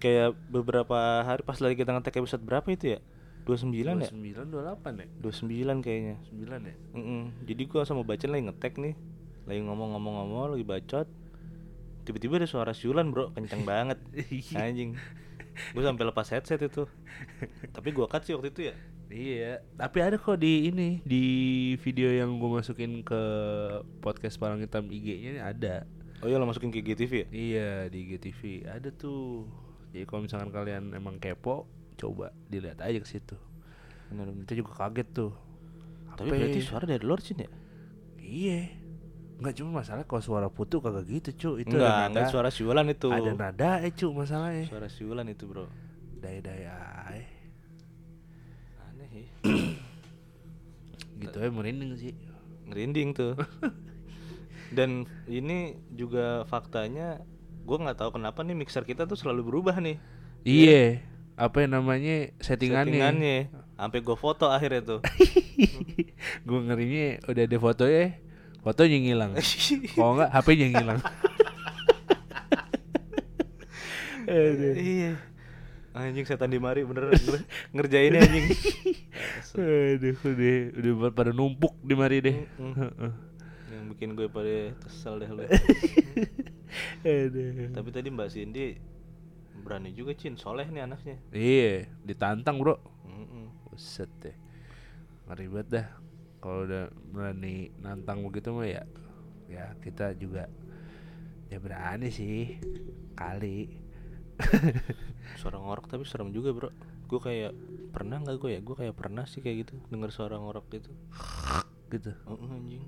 Kayak 0.00 0.34
beberapa 0.50 1.22
hari 1.22 1.42
pas 1.46 1.60
lagi 1.62 1.78
kita 1.78 1.94
ngetek 1.94 2.18
episode 2.18 2.42
berapa 2.42 2.66
itu 2.68 2.98
ya? 2.98 3.00
29 3.44 3.76
ya? 4.00 4.08
29 4.10 4.48
28 4.50 5.04
ya? 5.04 5.08
29 5.20 5.84
kayaknya. 5.84 6.16
9 6.32 6.70
ya? 6.70 6.74
Mm-mm. 6.96 7.22
Jadi 7.44 7.62
gua 7.68 7.84
sama 7.84 8.02
bacaan 8.02 8.32
lagi 8.32 8.44
ngetek 8.48 8.74
nih. 8.80 8.94
Lagi 9.44 9.60
ngomong-ngomong-ngomong, 9.60 10.56
lagi 10.56 10.64
bacot. 10.64 11.08
Tiba-tiba 12.08 12.40
ada 12.40 12.48
suara 12.48 12.72
siulan, 12.72 13.12
Bro. 13.12 13.36
Kenceng 13.36 13.62
banget. 13.70 14.00
Anjing. 14.56 14.96
Gue 15.74 15.82
sampai 15.82 16.04
lepas 16.06 16.26
headset 16.30 16.60
itu. 16.62 16.84
Tapi 17.74 17.88
gua 17.94 18.10
cut 18.10 18.26
sih 18.26 18.34
waktu 18.34 18.50
itu 18.50 18.60
ya. 18.70 18.76
Iya, 19.14 19.62
tapi 19.78 20.02
ada 20.02 20.18
kok 20.18 20.40
di 20.40 20.72
ini 20.72 20.98
di 21.06 21.24
video 21.78 22.10
yang 22.10 22.40
gue 22.40 22.50
masukin 22.50 23.04
ke 23.06 23.22
podcast 24.02 24.40
Palang 24.40 24.64
Hitam 24.64 24.90
IG-nya 24.90 25.44
ada. 25.44 25.86
Oh 26.24 26.26
iya 26.26 26.40
lo 26.40 26.48
masukin 26.48 26.72
ke 26.72 26.82
GTV 26.82 27.12
ya? 27.12 27.26
Iya 27.30 27.70
di 27.92 28.10
IGTV 28.10 28.64
ada 28.66 28.88
tuh. 28.90 29.46
Jadi 29.92 30.08
kalau 30.08 30.26
misalkan 30.26 30.50
kalian 30.50 30.96
emang 30.96 31.22
kepo, 31.22 31.68
coba 31.94 32.34
dilihat 32.50 32.82
aja 32.82 32.98
ke 32.98 33.06
situ. 33.06 33.36
Benar. 34.10 34.34
Kita 34.42 34.54
juga 34.58 34.72
kaget 34.74 35.08
tuh. 35.14 35.32
Tapi 36.18 36.30
berarti 36.30 36.60
ya? 36.62 36.66
suara 36.66 36.84
dari 36.88 37.04
luar 37.04 37.20
sini 37.22 37.46
ya? 37.46 37.52
Iya. 38.18 38.60
Enggak 39.34 39.54
cuma 39.58 39.82
masalah 39.82 40.06
kalau 40.06 40.22
suara 40.22 40.48
putu 40.48 40.78
kagak 40.78 41.10
gitu, 41.10 41.30
cu. 41.34 41.50
Itu 41.58 41.74
enggak, 41.74 41.90
ada 41.90 42.06
enggak 42.10 42.26
suara 42.30 42.48
siulan 42.54 42.86
itu. 42.86 43.10
Ada 43.10 43.32
nada 43.34 43.70
eh, 43.82 43.90
cu, 43.90 44.14
masalahnya. 44.14 44.64
Suara 44.70 44.86
siulan 44.86 45.26
itu, 45.26 45.44
Bro. 45.50 45.66
Daya-daya 46.22 46.72
ae. 47.10 47.22
Aneh 48.90 49.10
ya. 49.10 49.26
Gitu 51.24 51.36
ya 51.38 51.50
merinding 51.50 51.92
sih. 51.98 52.14
Ngerinding 52.70 53.08
tuh. 53.14 53.34
Dan 54.76 55.06
ini 55.30 55.78
juga 55.94 56.42
faktanya 56.50 57.22
gue 57.64 57.76
nggak 57.80 57.96
tahu 57.96 58.20
kenapa 58.20 58.44
nih 58.44 58.58
mixer 58.58 58.84
kita 58.84 59.06
tuh 59.06 59.18
selalu 59.18 59.46
berubah 59.46 59.78
nih. 59.78 59.98
Iya. 60.46 61.02
Apa 61.34 61.66
yang 61.66 61.82
namanya 61.82 62.30
settingannya? 62.38 62.94
Settingannya. 62.94 63.38
Sampai 63.74 63.98
gue 64.06 64.16
foto 64.18 64.46
akhirnya 64.46 64.82
tuh. 64.82 65.00
gue 66.46 66.60
ngerinya 66.70 67.26
udah 67.26 67.42
ada 67.42 67.58
fotonya, 68.64 68.96
fotonya 68.96 68.98
ngilang. 69.04 69.30
Kalau 69.94 70.12
enggak 70.16 70.30
HP-nya 70.32 70.66
ngilang. 70.72 71.00
Aduh. 74.24 74.74
iya. 74.74 75.12
Anjing 75.94 76.26
setan 76.26 76.50
di 76.50 76.58
mari 76.58 76.82
bener 76.82 77.14
nger- 77.14 77.46
ngerjainnya 77.70 78.24
anjing. 78.24 78.46
Aduh, 79.54 80.16
udah 80.26 80.56
udah 80.74 81.12
pada 81.14 81.30
numpuk 81.30 81.78
di 81.84 81.94
mari 81.94 82.18
deh. 82.18 82.36
Yang 83.70 83.84
bikin 83.94 84.18
gue 84.18 84.26
pada 84.26 84.74
kesel 84.82 85.22
deh 85.22 85.30
lu. 85.30 85.46
Aduh. 87.06 87.70
Tapi 87.70 87.88
tadi 87.94 88.08
Mbak 88.10 88.28
Cindy 88.32 88.74
berani 89.62 89.94
juga 89.94 90.18
Cin, 90.18 90.34
soleh 90.34 90.66
nih 90.66 90.82
anaknya. 90.82 91.16
Iya, 91.30 91.86
ditantang, 92.02 92.58
Bro. 92.58 92.82
Mm-mm. 93.06 93.70
Buset 93.70 94.10
deh. 94.18 94.34
Ngeri 95.30 95.46
banget 95.46 95.68
dah. 95.70 95.86
Kalau 96.44 96.68
udah 96.68 96.92
berani 97.08 97.72
nantang 97.80 98.20
begitu 98.20 98.52
mah 98.52 98.68
ya 98.68 98.84
ya 99.48 99.72
kita 99.80 100.12
juga 100.12 100.44
ya 101.48 101.56
berani 101.56 102.12
sih 102.12 102.60
kali. 103.16 103.80
Suara 105.40 105.56
ngorok 105.56 105.88
tapi 105.88 106.02
serem 106.02 106.34
juga 106.34 106.50
bro 106.50 106.68
Gue 107.06 107.22
kayak 107.22 107.54
pernah 107.94 108.18
nggak 108.18 108.34
gue 108.42 108.50
ya 108.58 108.60
Gue 108.66 108.74
kayak 108.74 108.98
pernah 108.98 109.22
sih 109.30 109.38
kayak 109.38 109.62
gitu 109.62 109.78
Dengar 109.86 110.10
suara 110.10 110.42
ngorok 110.42 110.66
gitu 110.74 110.90
gitu. 111.94 112.10
Heeh, 112.10 112.50
anjing 112.50 112.82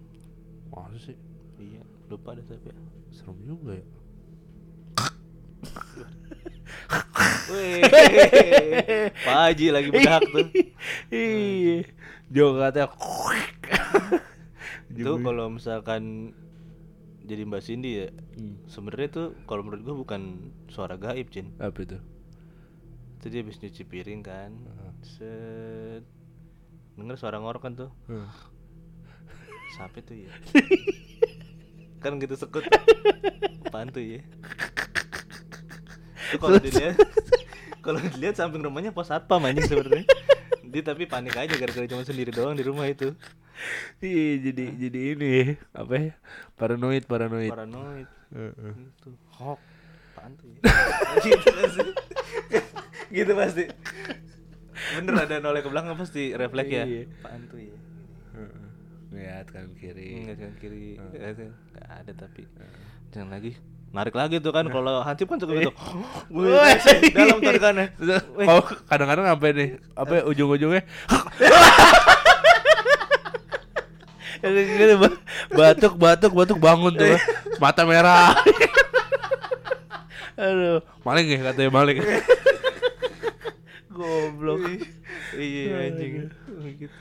Masa 0.75 0.99
sih? 0.99 1.17
Iya 1.57 1.87
lupa 2.11 2.35
deh 2.35 2.45
tapi 2.45 2.75
ya 2.75 2.77
Serem 3.15 3.39
juga 3.47 3.79
ya. 3.79 3.87
Wih 7.47 7.83
Pak 9.17 9.37
Haji 9.37 9.67
lagi 9.71 9.89
bedak 9.89 10.23
tuh 10.25 10.47
Iya. 11.09 11.87
Jo 12.29 12.57
katanya 12.57 12.91
Itu 14.89 15.13
kalau 15.21 15.47
misalkan 15.49 16.35
Jadi 17.23 17.43
Mbak 17.43 17.63
Cindy 17.63 17.93
ya 17.97 18.09
Hmm. 18.37 18.61
sebenarnya 18.65 19.09
tuh 19.09 19.29
kalau 19.45 19.63
menurut 19.63 19.81
gue 19.81 19.97
bukan 19.97 20.23
suara 20.67 20.95
gaib 20.95 21.27
Cin 21.29 21.57
apa 21.57 21.81
itu? 21.81 21.97
Itu 23.17 23.27
dia 23.27 23.41
habis 23.41 23.57
nyuci 23.57 23.83
piring 23.83 24.21
kan 24.21 24.53
Set 25.01 26.05
Denger 26.95 27.17
suara 27.17 27.37
ngorok 27.37 27.63
kan 27.63 27.73
tuh 27.75 27.91
Hmm. 28.05 28.29
Siapa 29.73 29.99
tuh 30.01 30.17
ya? 30.19 30.33
kan 32.03 32.17
gitu 32.17 32.33
sekut. 32.35 32.63
Apaan 33.65 33.89
tuh 33.89 34.01
ya? 34.01 34.21
Itu 36.27 36.37
kalau 36.37 36.57
dilihat 36.57 36.97
kalau 37.87 38.03
dilihat 38.03 38.35
samping 38.35 38.67
rumahnya 38.67 38.91
pos 38.91 39.09
satpam 39.15 39.47
anjing 39.47 39.71
sebenarnya. 39.71 40.03
Dia 40.73 40.83
tapi 40.83 41.07
panik 41.07 41.39
aja 41.39 41.55
gara-gara 41.55 41.87
cuma 41.87 42.03
sendiri 42.03 42.35
doang 42.35 42.59
di 42.59 42.67
rumah 42.67 42.91
itu. 42.91 43.15
Iya 44.03 44.51
jadi 44.51 44.65
jadi 44.77 45.01
ini 45.17 45.35
apa 45.73 45.95
ya? 45.95 46.13
Paranoid 46.59 47.07
paranoid. 47.07 47.55
Paranoid. 47.55 48.09
Heeh. 48.35 48.75
Itu. 48.75 49.15
Hok. 49.39 49.61
Apaan 50.17 50.33
tuh 50.35 50.47
ya? 50.51 50.61
gitu 51.31 51.51
pasti. 51.55 51.87
gitu 53.15 53.33
pasti. 53.39 53.65
Bener 54.99 55.15
ada 55.23 55.37
noleh 55.39 55.63
ke 55.63 55.71
belakang 55.71 55.95
pasti 55.95 56.35
refleks 56.35 56.69
ya. 56.69 56.85
Iya. 56.85 57.03
Apaan 57.23 57.41
tuh 57.47 57.61
ya? 57.63 57.77
Heeh. 58.37 58.67
Lihat 59.15 59.47
kan 59.55 59.71
kiri. 59.79 60.27
Enggak 60.27 60.37
kan 60.43 60.53
kiri. 60.59 60.99
Ada. 60.99 61.47
Nggak 61.73 61.89
ada 62.03 62.13
tapi. 62.13 62.43
Jangan 63.15 63.31
lagi. 63.33 63.76
Narik 63.97 64.13
lagi 64.13 64.37
tuh 64.39 64.53
kan 64.53 64.69
kalau 64.69 65.01
hansip 65.01 65.25
kan 65.25 65.41
suka 65.41 65.57
gitu. 65.57 65.73
Wih, 66.29 66.53
dalam 67.17 67.41
tarikannya. 67.41 67.97
Oh, 68.45 68.61
kadang-kadang 68.85 69.25
apa 69.25 69.45
nih? 69.51 69.81
Apa 69.97 70.29
ujung-ujungnya? 70.29 70.85
Gitu, 74.47 74.95
ba- 75.01 75.19
batuk 75.51 75.97
batuk 75.97 76.33
batuk 76.37 76.59
bangun 76.61 76.93
tuh 76.95 77.19
mata 77.59 77.83
merah 77.83 78.37
aduh 80.39 80.85
maling 81.03 81.27
ya 81.27 81.39
katanya 81.51 81.71
maling 81.73 81.99
goblok 83.97 84.61
Iya 85.35 85.91
anjing. 85.91 86.31
Gitu. 86.79 86.95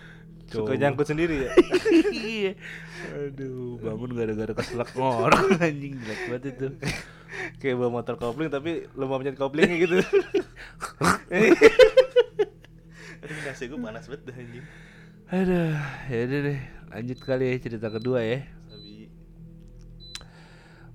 Suka 0.56 0.74
nyangkut 0.80 1.08
sendiri 1.08 1.36
ya. 1.46 1.50
iya 2.16 2.52
aduh 3.14 3.78
bangun 3.78 4.12
gara-gara 4.18 4.54
keselak 4.56 4.90
ngorok 4.96 5.46
anjing 5.66 5.94
jelek 6.00 6.22
banget 6.32 6.44
itu 6.58 6.68
Kayak 7.60 7.76
bawa 7.84 8.00
motor 8.00 8.16
kopling 8.16 8.48
tapi 8.48 8.88
lu 8.96 9.12
mau 9.12 9.20
pencet 9.20 9.36
koplingnya 9.36 9.76
gitu. 9.76 10.00
Nasi 13.44 13.68
gue 13.68 13.76
panas 13.76 14.08
banget 14.08 14.22
dah 14.24 14.36
anjing. 14.36 14.66
aduh 15.26 15.74
ya 16.06 16.18
udah 16.30 16.40
deh 16.48 16.60
lanjut 16.94 17.18
kali 17.20 17.44
ya 17.50 17.58
cerita 17.58 17.90
kedua 17.90 18.22
ya 18.22 18.46
Sabi. 18.70 19.10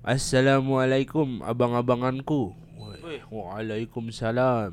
Assalamualaikum 0.01 1.43
abang-abanganku. 1.45 2.55
Waalaikumsalam 3.29 4.71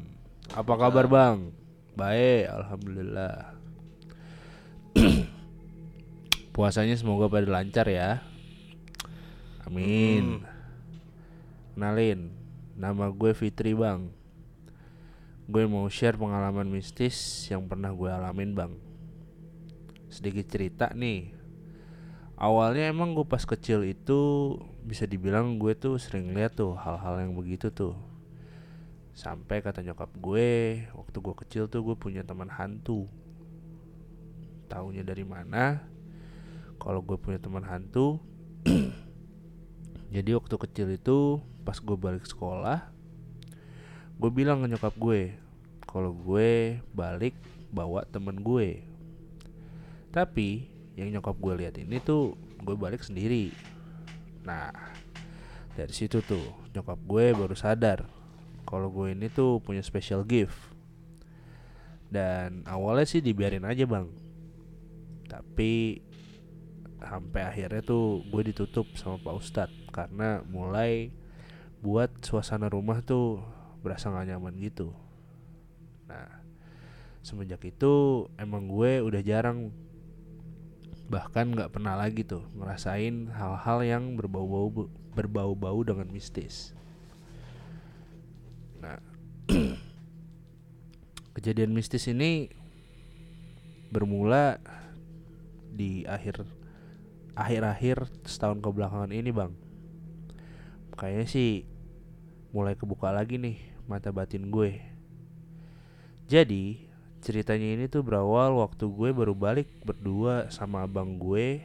Apa 0.54 0.72
kabar 0.78 1.04
bang? 1.10 1.50
Baik, 1.98 2.46
Alhamdulillah 2.48 3.57
Puasanya 6.58 6.98
semoga 6.98 7.30
pada 7.30 7.46
lancar 7.46 7.86
ya 7.86 8.18
Amin 9.62 10.42
Kenalin 11.78 12.34
Nama 12.74 13.14
gue 13.14 13.30
Fitri 13.30 13.78
bang 13.78 14.10
Gue 15.46 15.70
mau 15.70 15.86
share 15.86 16.18
pengalaman 16.18 16.66
mistis 16.66 17.46
yang 17.46 17.62
pernah 17.70 17.94
gue 17.94 18.10
alamin 18.10 18.58
bang 18.58 18.72
Sedikit 20.10 20.50
cerita 20.50 20.90
nih 20.90 21.30
Awalnya 22.34 22.90
emang 22.90 23.14
gue 23.14 23.22
pas 23.22 23.46
kecil 23.46 23.86
itu 23.86 24.18
bisa 24.82 25.06
dibilang 25.06 25.62
gue 25.62 25.78
tuh 25.78 25.94
sering 25.94 26.34
lihat 26.34 26.58
tuh 26.58 26.70
hal-hal 26.78 27.18
yang 27.18 27.34
begitu 27.34 27.66
tuh. 27.74 27.98
Sampai 29.10 29.58
kata 29.58 29.82
nyokap 29.82 30.06
gue, 30.22 30.86
waktu 30.94 31.18
gue 31.18 31.34
kecil 31.34 31.66
tuh 31.66 31.82
gue 31.82 31.98
punya 31.98 32.22
teman 32.22 32.46
hantu. 32.46 33.10
Taunya 34.70 35.02
dari 35.02 35.26
mana? 35.26 35.97
Kalau 36.78 37.02
gue 37.02 37.18
punya 37.18 37.42
teman 37.42 37.66
hantu, 37.66 38.22
jadi 40.14 40.38
waktu 40.38 40.54
kecil 40.54 40.94
itu 40.94 41.42
pas 41.66 41.76
gue 41.76 41.96
balik 41.98 42.24
sekolah, 42.24 42.88
gue 44.18 44.30
bilang 44.30 44.62
ke 44.62 44.70
nyokap 44.70 44.94
gue, 44.96 45.34
kalau 45.84 46.14
gue 46.14 46.78
balik 46.94 47.34
bawa 47.74 48.06
temen 48.08 48.40
gue. 48.40 48.82
Tapi 50.08 50.66
yang 50.96 51.14
nyokap 51.14 51.36
gue 51.38 51.54
lihat 51.64 51.74
ini 51.78 52.00
tuh 52.00 52.34
gue 52.62 52.74
balik 52.74 53.04
sendiri. 53.04 53.52
Nah, 54.42 54.72
dari 55.78 55.94
situ 55.94 56.18
tuh 56.24 56.42
nyokap 56.74 56.98
gue 57.06 57.24
baru 57.36 57.54
sadar 57.54 58.08
kalau 58.68 58.92
gue 58.92 59.16
ini 59.16 59.32
tuh 59.32 59.62
punya 59.64 59.80
special 59.80 60.26
gift. 60.28 60.56
Dan 62.08 62.64
awalnya 62.68 63.04
sih 63.08 63.24
dibiarin 63.24 63.64
aja 63.64 63.84
bang. 63.84 64.08
Tapi 65.28 66.00
sampai 66.98 67.42
akhirnya 67.46 67.82
tuh 67.82 68.26
gue 68.26 68.42
ditutup 68.50 68.86
sama 68.98 69.22
Pak 69.22 69.34
Ustadz 69.38 69.78
karena 69.94 70.42
mulai 70.50 71.14
buat 71.78 72.10
suasana 72.26 72.66
rumah 72.66 73.02
tuh 73.06 73.38
berasa 73.82 74.10
gak 74.10 74.26
nyaman 74.34 74.58
gitu. 74.58 74.90
Nah, 76.10 76.26
semenjak 77.22 77.62
itu 77.62 78.26
emang 78.34 78.66
gue 78.66 78.98
udah 79.04 79.22
jarang 79.22 79.70
bahkan 81.08 81.48
nggak 81.48 81.72
pernah 81.72 81.96
lagi 81.96 82.20
tuh 82.20 82.44
ngerasain 82.52 83.32
hal-hal 83.32 83.78
yang 83.80 84.04
berbau-bau 84.12 84.92
berbau-bau 85.16 85.80
dengan 85.80 86.04
mistis. 86.12 86.76
Nah, 88.82 89.00
kejadian 91.38 91.72
mistis 91.72 92.10
ini 92.12 92.52
bermula 93.88 94.60
di 95.72 96.04
akhir 96.04 96.44
akhir-akhir 97.38 98.10
setahun 98.26 98.58
kebelakangan 98.58 99.14
ini 99.14 99.30
bang. 99.30 99.54
Kayaknya 100.98 101.26
sih 101.30 101.50
mulai 102.50 102.74
kebuka 102.74 103.14
lagi 103.14 103.38
nih 103.38 103.62
mata 103.86 104.10
batin 104.10 104.50
gue. 104.50 104.82
Jadi 106.26 106.90
ceritanya 107.22 107.78
ini 107.78 107.84
tuh 107.86 108.02
berawal 108.02 108.58
waktu 108.58 108.90
gue 108.90 109.14
baru 109.14 109.38
balik 109.38 109.70
berdua 109.86 110.50
sama 110.50 110.82
abang 110.82 111.14
gue 111.14 111.62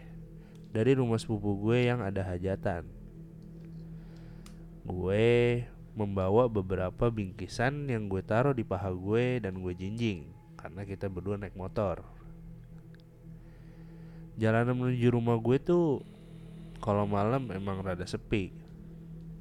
dari 0.70 0.94
rumah 0.94 1.18
sepupu 1.18 1.58
gue 1.58 1.90
yang 1.90 2.06
ada 2.06 2.22
hajatan. 2.22 2.86
Gue 4.86 5.66
membawa 5.98 6.46
beberapa 6.46 7.10
bingkisan 7.10 7.90
yang 7.90 8.06
gue 8.10 8.22
taruh 8.22 8.54
di 8.54 8.62
paha 8.62 8.94
gue 8.94 9.42
dan 9.42 9.58
gue 9.58 9.74
jinjing 9.74 10.30
karena 10.58 10.86
kita 10.86 11.10
berdua 11.10 11.38
naik 11.38 11.58
motor 11.58 12.06
jalanan 14.38 14.78
menuju 14.78 15.14
rumah 15.14 15.38
gue 15.38 15.58
tuh 15.62 16.02
kalau 16.84 17.08
malam 17.08 17.50
emang 17.54 17.80
rada 17.82 18.04
sepi. 18.04 18.52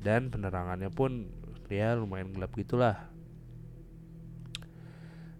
Dan 0.02 0.35
penerangannya 0.35 0.90
pun 0.90 1.31
ya 1.72 1.96
lumayan 1.96 2.37
gelap 2.37 2.52
gitulah. 2.52 3.09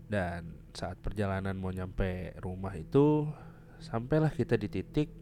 Dan 0.09 0.57
saat 0.73 0.97
perjalanan 1.05 1.53
mau 1.61 1.69
nyampe 1.69 2.33
rumah 2.41 2.73
itu 2.73 3.29
sampailah 3.85 4.33
kita 4.33 4.57
di 4.57 4.73
titik 4.73 5.13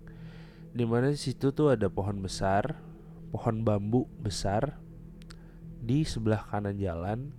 di 0.71 0.87
mana 0.87 1.11
di 1.11 1.19
situ 1.19 1.51
tuh 1.51 1.75
ada 1.75 1.91
pohon 1.91 2.23
besar 2.23 2.79
pohon 3.35 3.67
bambu 3.67 4.07
besar 4.23 4.79
di 5.81 6.07
sebelah 6.07 6.47
kanan 6.47 6.77
jalan. 6.79 7.35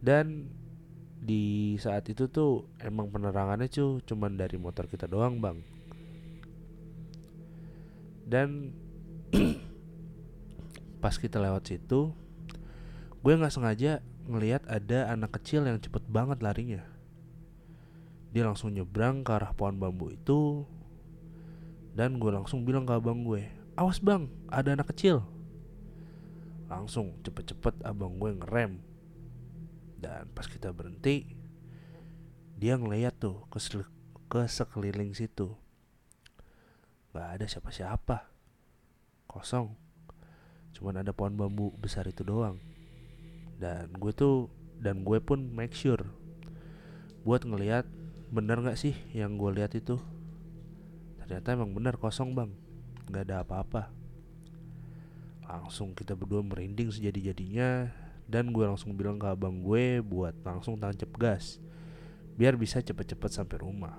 Dan 0.00 0.48
di 1.20 1.76
saat 1.76 2.08
itu 2.08 2.32
tuh 2.32 2.64
emang 2.80 3.12
penerangannya 3.12 3.68
cuy 3.68 4.00
cuman 4.08 4.40
dari 4.40 4.56
motor 4.56 4.88
kita 4.88 5.04
doang 5.04 5.36
bang. 5.36 5.60
Dan 8.24 8.72
pas 11.04 11.12
kita 11.12 11.36
lewat 11.36 11.68
situ 11.68 12.16
gue 13.20 13.32
nggak 13.36 13.52
sengaja 13.52 14.00
ngelihat 14.32 14.64
ada 14.64 15.12
anak 15.12 15.36
kecil 15.36 15.68
yang 15.68 15.76
cepet 15.76 16.00
banget 16.08 16.40
larinya. 16.40 16.80
Dia 18.32 18.48
langsung 18.48 18.72
nyebrang 18.72 19.20
ke 19.20 19.30
arah 19.36 19.52
pohon 19.52 19.76
bambu 19.76 20.08
itu 20.08 20.64
dan 21.92 22.16
gue 22.16 22.32
langsung 22.32 22.64
bilang 22.64 22.88
ke 22.88 22.96
abang 22.96 23.26
gue 23.28 23.44
awas 23.76 24.00
bang 24.00 24.24
ada 24.48 24.72
anak 24.72 24.88
kecil. 24.96 25.20
Langsung 26.72 27.12
cepet-cepet 27.20 27.84
abang 27.84 28.16
gue 28.16 28.40
ngerem 28.40 28.89
dan 30.00 30.32
pas 30.32 30.48
kita 30.48 30.72
berhenti 30.72 31.28
dia 32.60 32.76
ngeliat 32.76 33.16
tuh 33.16 33.44
ke, 33.48 33.60
ke 34.28 34.40
sekeliling 34.44 35.16
situ. 35.16 35.56
Gak 37.16 37.40
ada 37.40 37.44
siapa-siapa. 37.48 38.28
Kosong. 39.24 39.72
Cuman 40.76 41.00
ada 41.00 41.16
pohon 41.16 41.40
bambu 41.40 41.72
besar 41.80 42.04
itu 42.04 42.20
doang. 42.20 42.60
Dan 43.56 43.92
gue 43.92 44.12
tuh 44.12 44.48
Dan 44.80 45.04
gue 45.04 45.20
pun 45.20 45.52
make 45.52 45.76
sure 45.76 46.00
Buat 47.28 47.44
ngeliat 47.44 47.84
Bener 48.30 48.62
gak 48.62 48.78
sih 48.78 48.94
yang 49.10 49.34
gue 49.34 49.50
lihat 49.56 49.74
itu. 49.74 49.98
Ternyata 51.18 51.50
emang 51.58 51.74
bener 51.74 51.98
kosong 51.98 52.30
bang. 52.30 52.54
Gak 53.10 53.26
ada 53.26 53.42
apa-apa. 53.42 53.90
Langsung 55.50 55.98
kita 55.98 56.14
berdua 56.14 56.46
merinding 56.46 56.94
sejadi-jadinya 56.94 57.90
dan 58.30 58.54
gue 58.54 58.62
langsung 58.62 58.94
bilang 58.94 59.18
ke 59.18 59.26
abang 59.26 59.58
gue 59.58 59.98
buat 59.98 60.38
langsung 60.46 60.78
tancap 60.78 61.10
gas. 61.18 61.58
Biar 62.38 62.54
bisa 62.54 62.78
cepet-cepet 62.78 63.30
sampai 63.34 63.58
rumah. 63.58 63.98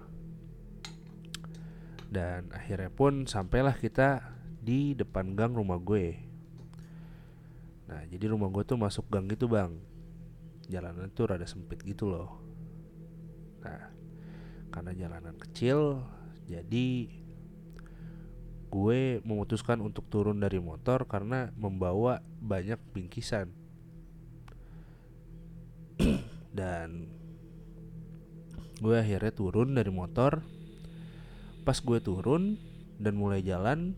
Dan 2.07 2.47
akhirnya 2.55 2.87
pun 2.87 3.27
sampailah 3.27 3.75
kita 3.75 4.23
di 4.63 4.95
depan 4.95 5.35
gang 5.35 5.51
rumah 5.51 5.77
gue. 5.83 6.15
Nah 7.91 8.07
jadi 8.07 8.31
rumah 8.31 8.47
gue 8.47 8.63
tuh 8.63 8.79
masuk 8.79 9.11
gang 9.11 9.27
gitu 9.27 9.51
bang. 9.51 9.75
Jalanan 10.71 11.11
tuh 11.11 11.27
rada 11.27 11.43
sempit 11.43 11.83
gitu 11.83 12.07
loh. 12.07 12.39
Nah 13.59 13.91
karena 14.71 14.95
jalanan 14.95 15.35
kecil 15.35 15.99
jadi 16.47 17.11
gue 18.71 19.19
memutuskan 19.27 19.83
untuk 19.83 20.07
turun 20.07 20.39
dari 20.39 20.63
motor 20.63 21.03
karena 21.03 21.51
membawa 21.59 22.23
banyak 22.39 22.79
bingkisan 22.95 23.51
dan 26.57 27.07
gue 28.81 28.95
akhirnya 28.97 29.33
turun 29.33 29.77
dari 29.77 29.91
motor. 29.93 30.41
Pas 31.61 31.77
gue 31.77 31.99
turun 32.01 32.57
dan 32.97 33.13
mulai 33.17 33.45
jalan 33.45 33.93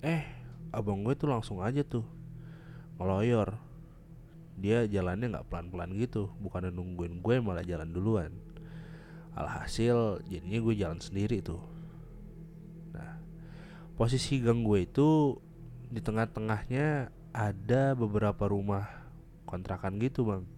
eh 0.00 0.24
abang 0.72 1.04
gue 1.04 1.14
tuh 1.16 1.28
langsung 1.28 1.60
aja 1.60 1.84
tuh 1.84 2.04
ngeloyor. 2.96 3.56
Dia 4.54 4.86
jalannya 4.86 5.34
nggak 5.34 5.48
pelan-pelan 5.50 5.90
gitu 5.98 6.30
bukannya 6.40 6.70
nungguin 6.72 7.20
gue 7.20 7.34
malah 7.44 7.64
jalan 7.66 7.90
duluan. 7.92 8.32
Alhasil 9.34 10.22
jadinya 10.30 10.60
gue 10.62 10.74
jalan 10.78 11.00
sendiri 11.02 11.42
tuh. 11.44 11.60
Nah 12.94 13.20
posisi 13.98 14.40
gang 14.40 14.64
gue 14.64 14.86
itu 14.86 15.36
di 15.90 16.00
tengah-tengahnya 16.00 17.12
ada 17.34 17.98
beberapa 17.98 18.46
rumah 18.46 18.86
kontrakan 19.44 19.98
gitu 19.98 20.26
bang 20.26 20.53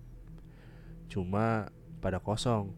cuma 1.06 1.70
pada 2.02 2.22
kosong. 2.22 2.70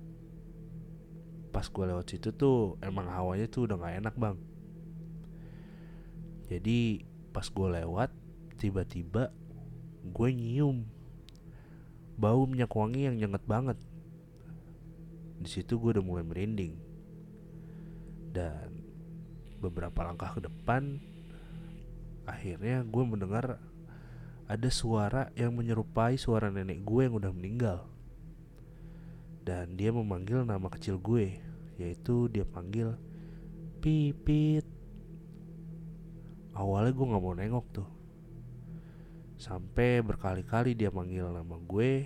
Pas 1.53 1.67
gue 1.67 1.85
lewat 1.85 2.07
situ 2.09 2.33
tuh 2.33 2.77
emang 2.85 3.09
hawanya 3.09 3.49
tuh 3.49 3.67
udah 3.69 3.77
gak 3.81 3.99
enak 4.05 4.14
bang. 4.17 4.37
Jadi 6.49 7.05
pas 7.33 7.45
gue 7.45 7.69
lewat 7.69 8.11
tiba-tiba 8.57 9.33
gue 10.05 10.29
nyium. 10.33 10.88
Bau 12.19 12.49
minyak 12.49 12.73
wangi 12.73 13.07
yang 13.07 13.17
nyengat 13.21 13.45
banget. 13.45 13.79
Di 15.38 15.49
situ 15.49 15.79
gue 15.79 15.99
udah 15.99 16.05
mulai 16.05 16.25
merinding. 16.25 16.75
Dan 18.33 18.88
beberapa 19.59 20.07
langkah 20.07 20.38
ke 20.38 20.41
depan 20.47 21.03
akhirnya 22.29 22.85
gue 22.85 23.05
mendengar 23.09 23.59
ada 24.49 24.69
suara 24.73 25.29
yang 25.35 25.53
menyerupai 25.57 26.17
suara 26.17 26.49
nenek 26.53 26.85
gue 26.85 27.09
yang 27.09 27.17
udah 27.17 27.33
meninggal 27.33 27.88
dan 29.49 29.81
dia 29.81 29.89
memanggil 29.89 30.45
nama 30.45 30.69
kecil 30.69 31.01
gue 31.01 31.41
yaitu 31.81 32.29
dia 32.29 32.45
panggil 32.45 32.93
pipit. 33.81 34.69
Awalnya 36.53 36.93
gue 36.93 37.07
nggak 37.09 37.23
mau 37.25 37.33
nengok 37.33 37.67
tuh. 37.73 37.89
Sampai 39.41 40.05
berkali-kali 40.05 40.77
dia 40.77 40.93
manggil 40.93 41.33
nama 41.33 41.57
gue 41.65 42.05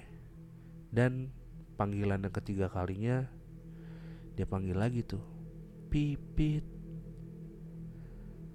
dan 0.95 1.35
panggilan 1.75 2.23
yang 2.23 2.31
ketiga 2.31 2.71
kalinya 2.71 3.27
dia 4.39 4.47
panggil 4.47 4.79
lagi 4.79 5.03
tuh 5.03 5.27
pipit. 5.91 6.63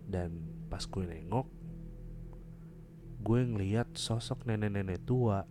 Dan 0.08 0.48
pas 0.72 0.88
gue 0.88 1.04
nengok 1.04 1.60
gue 3.20 3.40
ngeliat 3.44 3.92
sosok 4.00 4.48
nenek-nenek 4.48 5.04
tua 5.04 5.44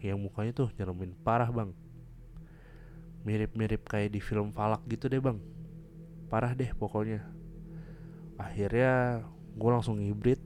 yang 0.00 0.16
mukanya 0.16 0.64
tuh 0.64 0.72
nyeremin 0.80 1.12
parah 1.20 1.52
bang 1.52 1.76
mirip-mirip 3.28 3.84
kayak 3.84 4.16
di 4.16 4.24
film 4.24 4.56
Falak 4.56 4.80
gitu 4.88 5.12
deh 5.12 5.20
bang. 5.20 5.36
Parah 6.32 6.56
deh 6.56 6.72
pokoknya. 6.72 7.20
Akhirnya 8.40 9.20
gue 9.52 9.70
langsung 9.70 10.00
hibrid 10.00 10.40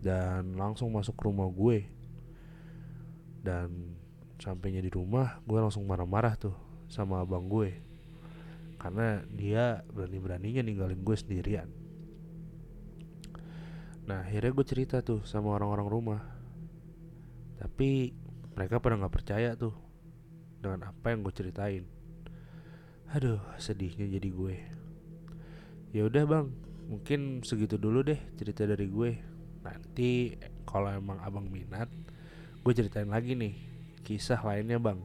dan 0.00 0.56
langsung 0.56 0.88
masuk 0.96 1.12
ke 1.12 1.22
rumah 1.28 1.52
gue. 1.52 1.84
Dan 3.44 4.00
sampainya 4.40 4.80
di 4.80 4.88
rumah 4.88 5.44
gue 5.44 5.60
langsung 5.60 5.84
marah-marah 5.84 6.40
tuh 6.40 6.56
sama 6.88 7.20
abang 7.20 7.44
gue. 7.52 7.76
Karena 8.80 9.20
dia 9.28 9.84
berani-beraninya 9.92 10.64
ninggalin 10.64 11.04
gue 11.04 11.16
sendirian. 11.20 11.68
Nah 14.08 14.24
akhirnya 14.24 14.56
gue 14.56 14.64
cerita 14.64 15.04
tuh 15.04 15.20
sama 15.28 15.52
orang-orang 15.52 15.88
rumah. 15.92 16.22
Tapi 17.60 18.16
mereka 18.56 18.80
pada 18.80 18.96
nggak 18.96 19.12
percaya 19.12 19.52
tuh 19.52 19.87
dengan 20.58 20.80
apa 20.84 21.06
yang 21.08 21.20
gue 21.20 21.32
ceritain 21.32 21.84
aduh 23.08 23.38
sedihnya 23.56 24.04
jadi 24.10 24.28
gue 24.28 24.54
ya 25.90 26.04
udah 26.04 26.24
bang 26.24 26.46
mungkin 26.86 27.20
segitu 27.40 27.76
dulu 27.76 28.02
deh 28.02 28.18
cerita 28.36 28.64
dari 28.64 28.86
gue 28.86 29.10
nanti 29.60 30.36
kalau 30.64 30.88
emang 30.88 31.16
abang 31.20 31.46
minat 31.46 31.88
gue 32.60 32.72
ceritain 32.72 33.08
lagi 33.08 33.32
nih 33.32 33.54
kisah 34.02 34.38
lainnya 34.38 34.76
bang 34.76 35.00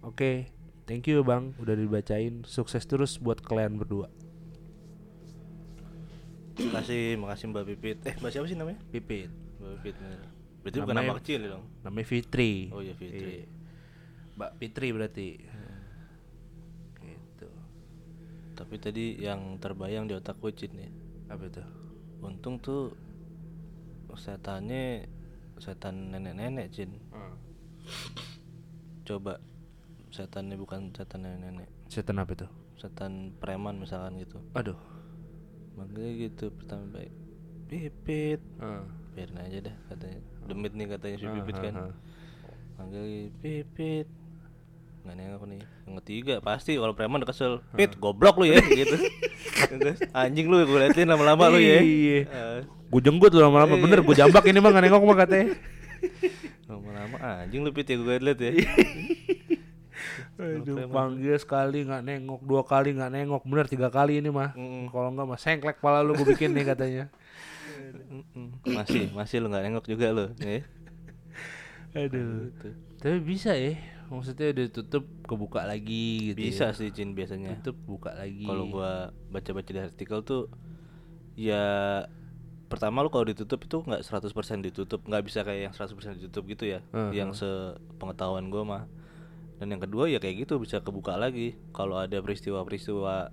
oke 0.00 0.44
thank 0.84 1.04
you 1.04 1.20
bang 1.20 1.56
udah 1.56 1.72
dibacain 1.72 2.44
sukses 2.44 2.84
terus 2.84 3.16
buat 3.16 3.40
kalian 3.40 3.76
berdua 3.76 4.08
Makasih, 6.54 7.18
makasih 7.18 7.50
Mbak 7.50 7.64
Pipit. 7.66 7.98
Eh, 8.06 8.14
Mbak 8.14 8.30
siapa 8.30 8.46
sih 8.46 8.54
namanya? 8.54 8.78
pipit 8.86 9.26
Mbak 9.58 9.70
Pipit. 9.74 9.94
Berarti 10.62 10.78
bukan 10.78 10.94
Namanya- 10.94 11.10
nama 11.10 11.18
kecil 11.18 11.38
ya 11.40 11.48
dong. 11.50 11.64
namanya 11.82 12.06
Fitri 12.06 12.52
Oh 12.70 12.78
iya, 12.78 12.94
Fitri. 12.94 13.34
Iya. 13.42 13.46
Mbak 14.34 14.50
Fitri 14.58 14.90
berarti 14.90 15.28
gitu 17.00 17.48
Tapi 18.54 18.74
tadi 18.78 19.18
yang 19.18 19.58
terbayang 19.58 20.06
di 20.06 20.14
otak 20.14 20.38
gue 20.38 20.50
Cid 20.50 20.72
nih. 20.72 20.90
apa 21.26 21.42
itu 21.44 21.62
Untung 22.20 22.56
tuh 22.56 22.94
setannya 24.14 25.10
setan 25.58 26.10
nenek-nenek 26.10 26.70
Cid. 26.70 26.90
Coba 29.04 29.42
setannya 30.08 30.54
bukan 30.54 30.94
setan 30.94 31.22
nenek-nenek. 31.22 31.68
setan 31.90 32.16
apa 32.16 32.32
itu 32.32 32.46
Setan 32.74 33.34
preman 33.38 33.78
misalkan 33.78 34.18
gitu. 34.18 34.38
aduh 34.52 34.78
Makanya 35.74 36.10
gitu 36.20 36.54
pertama 36.54 36.86
baik. 36.94 37.10
Pipit. 37.66 38.38
Ah. 38.58 38.86
Biarin 39.12 39.38
aja 39.40 39.58
dah 39.66 39.76
katanya. 39.90 40.20
Demit 40.46 40.72
nih 40.72 40.86
katanya 40.86 41.16
si 41.18 41.26
Pipit 41.26 41.54
ah, 41.54 41.60
kan. 41.60 41.74
ah. 41.74 41.94
Manggil 42.78 43.34
Pipit. 43.42 44.06
Nggak 45.04 45.16
nengok 45.20 45.42
nih. 45.44 45.60
Yang 45.84 45.94
ketiga 46.00 46.34
pasti 46.40 46.80
kalau 46.80 46.96
preman 46.96 47.20
udah 47.20 47.28
kesel. 47.28 47.52
Pit 47.76 47.92
goblok 48.00 48.40
lu 48.40 48.48
ya 48.48 48.58
gitu. 48.80 48.96
Terus, 49.68 50.00
Anjing 50.16 50.48
lu 50.48 50.64
gue 50.64 50.80
liatin 50.80 51.12
lama-lama 51.12 51.52
lu 51.52 51.60
ya. 51.60 51.84
Iya. 51.84 52.20
Ah, 52.32 52.60
gue 52.64 53.00
jenggut 53.04 53.28
tuh 53.28 53.44
lama-lama 53.44 53.76
bener 53.76 54.00
gue 54.00 54.14
jambak 54.16 54.48
ini 54.48 54.58
mah 54.64 54.70
nggak 54.72 54.84
nengok 54.88 55.02
mah 55.02 55.18
katanya 55.18 55.46
Lama-lama 56.70 57.16
anjing 57.20 57.60
lu 57.60 57.70
Pit 57.76 57.92
ya 57.92 58.00
gue 58.00 58.16
liat 58.16 58.38
ya. 58.40 58.52
Aduh, 60.34 60.90
panggil 60.90 61.38
sekali 61.38 61.86
nggak 61.86 62.02
nengok, 62.02 62.42
dua 62.42 62.66
kali 62.66 62.90
nggak 62.90 63.12
nengok, 63.14 63.42
bener 63.46 63.70
tiga 63.70 63.86
kali 63.86 64.18
ini 64.18 64.34
mah. 64.34 64.50
Mm-mm. 64.58 64.90
Kalau 64.90 65.14
nggak 65.14 65.26
mah 65.30 65.38
sengklek 65.38 65.78
pala 65.78 66.02
lu 66.02 66.18
gue 66.18 66.26
bikin 66.26 66.50
nih 66.50 66.66
katanya. 66.74 67.04
Masih, 68.66 69.14
masih 69.14 69.38
lu 69.38 69.46
nggak 69.52 69.62
nengok 69.62 69.86
juga 69.86 70.10
lu. 70.10 70.26
Ya. 70.42 70.66
Aduh. 71.94 72.50
Gitu. 72.50 72.68
Tapi 72.98 73.18
bisa 73.22 73.54
ya, 73.54 73.78
maksudnya 74.16 74.54
udah 74.54 74.66
tutup 74.70 75.04
kebuka 75.26 75.66
lagi 75.66 76.32
gitu. 76.32 76.40
Bisa 76.40 76.70
ya. 76.70 76.76
sih 76.76 76.88
Cin 76.94 77.12
biasanya. 77.12 77.58
Tutup 77.60 77.76
buka 77.84 78.14
lagi. 78.14 78.46
Kalau 78.46 78.70
gua 78.70 79.10
baca-baca 79.34 79.70
di 79.70 79.80
artikel 79.82 80.22
tuh 80.22 80.48
ya 81.34 81.64
pertama 82.70 83.02
lu 83.02 83.10
kalau 83.10 83.26
ditutup 83.26 83.60
itu 83.62 83.82
nggak 83.82 84.02
100% 84.02 84.30
ditutup, 84.64 85.00
nggak 85.06 85.22
bisa 85.26 85.42
kayak 85.42 85.70
yang 85.70 85.74
100% 85.74 86.18
ditutup 86.18 86.42
gitu 86.48 86.64
ya. 86.66 86.80
Uh-huh. 86.90 87.12
Yang 87.12 87.44
sepengetahuan 87.44 88.48
gua 88.48 88.62
mah. 88.64 88.84
Dan 89.62 89.70
yang 89.70 89.82
kedua 89.82 90.10
ya 90.10 90.18
kayak 90.18 90.46
gitu 90.48 90.58
bisa 90.58 90.82
kebuka 90.82 91.14
lagi 91.14 91.54
kalau 91.70 91.94
ada 91.94 92.18
peristiwa-peristiwa 92.18 93.30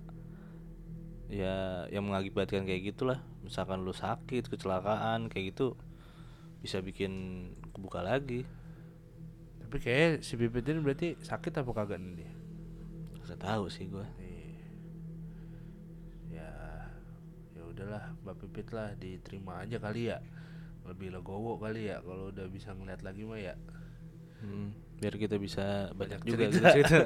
ya 1.32 1.86
yang 1.90 2.06
mengakibatkan 2.06 2.62
kayak 2.62 2.94
gitulah. 2.94 3.18
Misalkan 3.42 3.82
lu 3.82 3.90
sakit, 3.90 4.46
kecelakaan 4.46 5.26
kayak 5.26 5.56
gitu 5.56 5.74
bisa 6.62 6.78
bikin 6.78 7.12
kebuka 7.74 8.06
lagi. 8.06 8.46
Tapi 9.72 9.88
kayak 9.88 10.20
si 10.20 10.36
Pipit 10.36 10.68
ini 10.68 10.84
berarti 10.84 11.16
sakit 11.16 11.64
apa 11.64 11.72
kagak 11.72 11.96
nih 11.96 12.12
dia? 12.20 12.32
Gak 13.24 13.40
tahu 13.40 13.72
sih 13.72 13.88
gua. 13.88 14.04
Iya. 14.20 14.68
Ya, 16.28 16.50
ya 17.56 17.62
udahlah, 17.64 18.12
Mbak 18.20 18.36
Pipit 18.36 18.68
lah 18.76 18.92
diterima 19.00 19.64
aja 19.64 19.80
kali 19.80 20.12
ya. 20.12 20.20
Lebih 20.84 21.16
legowo 21.16 21.56
kali 21.56 21.88
ya 21.88 22.04
kalau 22.04 22.28
udah 22.28 22.52
bisa 22.52 22.76
ngeliat 22.76 23.00
lagi 23.00 23.24
mah 23.24 23.40
ya. 23.40 23.56
Hmm, 24.44 24.76
biar 25.00 25.16
kita 25.16 25.40
bisa 25.40 25.88
banyak, 25.96 26.20
Banyak 26.20 26.28
juga 26.28 26.44
cerita. 26.52 26.52
gitu 26.52 26.68
cerita. 26.76 26.96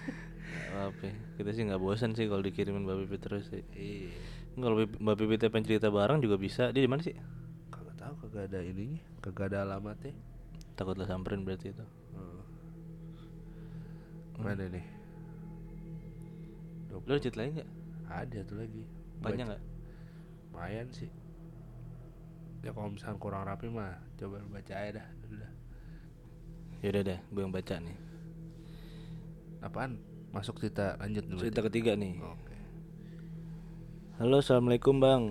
Nggak 0.72 0.84
apa 0.96 1.02
ya. 1.04 1.14
Kita 1.36 1.50
sih 1.52 1.62
nggak 1.68 1.82
bosan 1.84 2.16
sih 2.16 2.24
kalau 2.24 2.40
dikirimin 2.40 2.88
Mbak 2.88 2.96
Pipit 3.04 3.20
terus 3.20 3.44
sih. 3.52 3.60
Iya. 3.76 4.16
Kalau 4.56 4.80
Mbak 4.80 5.16
Pipit 5.20 5.44
pengen 5.52 5.68
cerita 5.68 5.92
bareng 5.92 6.24
juga 6.24 6.40
bisa. 6.40 6.72
Dia 6.72 6.80
di 6.80 6.88
mana 6.88 7.04
sih? 7.04 7.12
Kagak 7.68 8.00
tahu 8.00 8.14
kagak 8.24 8.48
ada 8.48 8.64
ininya, 8.64 9.04
kagak 9.20 9.52
ada 9.52 9.68
alamatnya. 9.68 10.16
Takut 10.72 10.96
lah 10.96 11.06
samperin 11.06 11.44
berarti 11.44 11.70
itu. 11.70 11.86
Hmm. 12.16 12.42
Mana 14.40 14.66
nih? 14.72 14.86
Lu 16.92 17.00
ada 17.08 17.20
cerita 17.20 17.40
lain 17.40 17.60
nggak? 17.60 17.70
Ada 18.08 18.38
tuh 18.44 18.56
lagi. 18.60 18.82
Banyak 19.24 19.44
nggak? 19.48 19.62
Lumayan 20.52 20.88
sih. 20.92 21.10
Ya 22.62 22.70
kalau 22.70 22.94
misalnya 22.94 23.18
kurang 23.18 23.48
rapi 23.48 23.66
mah 23.66 23.98
coba 24.20 24.38
baca 24.46 24.74
aja 24.76 25.02
dah. 25.02 25.08
Udah. 25.32 25.50
Ya 26.82 26.88
udah 26.94 27.02
deh, 27.02 27.18
gue 27.18 27.42
yang 27.42 27.54
baca 27.54 27.74
nih. 27.78 27.96
Apaan? 29.62 29.98
Masuk 30.30 30.58
cerita 30.62 30.96
lanjut 30.98 31.24
dulu. 31.26 31.40
Cerita 31.42 31.60
ketiga 31.66 31.92
nih. 31.98 32.18
Oke. 32.22 32.56
Halo, 34.22 34.40
assalamualaikum 34.40 34.96
bang. 35.02 35.22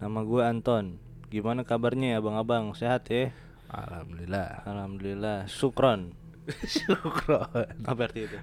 Nama 0.00 0.20
gue 0.24 0.42
Anton. 0.42 0.84
Gimana 1.28 1.66
kabarnya 1.66 2.20
abang-abang? 2.20 2.72
Sehat 2.72 3.08
ya? 3.12 3.34
Alhamdulillah. 3.70 4.62
Alhamdulillah. 4.62 5.38
Sukron. 5.50 6.14
Syukron. 6.74 7.66
Apa 7.82 8.06
arti 8.06 8.30
itu? 8.30 8.38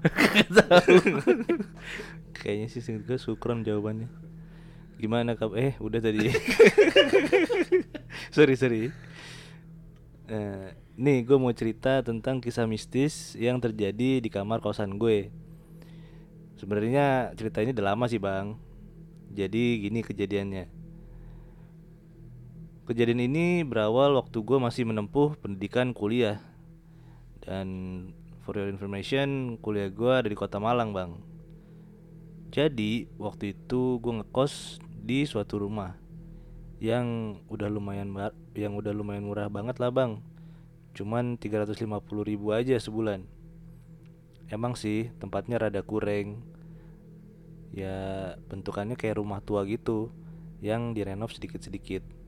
Kayaknya 2.38 2.67
sih 2.67 2.83
singkat 2.83 3.07
gue 3.07 3.19
sukron 3.19 3.63
jawabannya. 3.63 4.12
Gimana 4.99 5.39
kabar? 5.39 5.59
Eh, 5.59 5.73
udah 5.79 5.99
tadi. 6.03 6.27
sorry, 8.36 8.55
sorry. 8.59 8.91
Eh, 10.27 10.67
nih, 10.99 11.23
gue 11.23 11.38
mau 11.39 11.51
cerita 11.55 12.03
tentang 12.03 12.43
kisah 12.43 12.67
mistis 12.67 13.36
yang 13.39 13.59
terjadi 13.59 14.19
di 14.19 14.29
kamar 14.31 14.59
kosan 14.59 14.99
gue. 14.99 15.31
Sebenarnya 16.59 17.36
cerita 17.36 17.59
ini 17.63 17.75
udah 17.75 17.95
lama 17.95 18.05
sih, 18.07 18.19
Bang. 18.19 18.59
Jadi 19.33 19.88
gini 19.88 19.99
kejadiannya. 20.03 20.82
Kejadian 22.83 23.31
ini 23.31 23.63
berawal 23.63 24.19
waktu 24.19 24.43
gue 24.43 24.59
masih 24.59 24.83
menempuh 24.83 25.39
pendidikan 25.39 25.95
kuliah. 25.95 26.43
Dan 27.39 28.11
for 28.43 28.59
your 28.59 28.67
information, 28.67 29.55
kuliah 29.63 29.87
gue 29.87 30.11
ada 30.11 30.27
di 30.27 30.35
kota 30.35 30.59
Malang, 30.59 30.91
Bang. 30.91 31.23
Jadi 32.51 33.07
waktu 33.15 33.55
itu 33.55 34.03
gue 34.03 34.13
ngekos 34.19 34.83
di 34.99 35.23
suatu 35.23 35.63
rumah 35.63 35.95
yang 36.83 37.39
udah 37.47 37.71
lumayan 37.71 38.11
yang 38.51 38.75
udah 38.75 38.91
lumayan 38.91 39.23
murah 39.23 39.47
banget 39.47 39.79
lah 39.79 39.87
bang. 39.87 40.19
Cuman 40.91 41.39
350.000 41.39 41.87
ribu 42.27 42.51
aja 42.51 42.75
sebulan. 42.75 43.23
Emang 44.51 44.75
sih 44.75 45.07
tempatnya 45.23 45.57
rada 45.57 45.79
kurang. 45.81 46.43
Ya 47.71 48.35
bentukannya 48.51 48.99
kayak 48.99 49.23
rumah 49.23 49.39
tua 49.39 49.63
gitu 49.65 50.11
yang 50.59 50.91
direnov 50.93 51.31
sedikit-sedikit. 51.31 52.22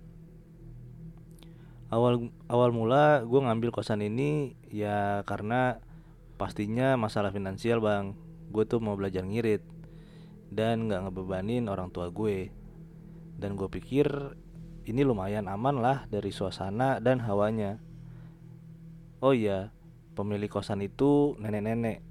Awal 1.96 2.28
awal 2.52 2.76
mula 2.76 3.24
gue 3.24 3.40
ngambil 3.40 3.72
kosan 3.72 4.04
ini 4.04 4.52
ya 4.68 5.24
karena 5.24 5.80
pastinya 6.36 7.00
masalah 7.00 7.32
finansial 7.32 7.80
bang. 7.80 8.20
Gue 8.52 8.68
tuh 8.68 8.84
mau 8.84 9.00
belajar 9.00 9.24
ngirit 9.24 9.64
dan 10.52 10.92
nggak 10.92 11.08
ngebebanin 11.08 11.72
orang 11.72 11.88
tua 11.96 12.12
gue. 12.12 12.52
Dan 13.40 13.56
gue 13.56 13.72
pikir 13.72 14.12
ini 14.92 15.08
lumayan 15.08 15.48
aman 15.48 15.80
lah 15.80 16.04
dari 16.12 16.36
suasana 16.36 17.00
dan 17.00 17.24
hawanya. 17.24 17.80
Oh 19.24 19.32
iya, 19.32 19.72
pemilik 20.20 20.52
kosan 20.52 20.84
itu 20.84 21.40
nenek-nenek. 21.40 22.04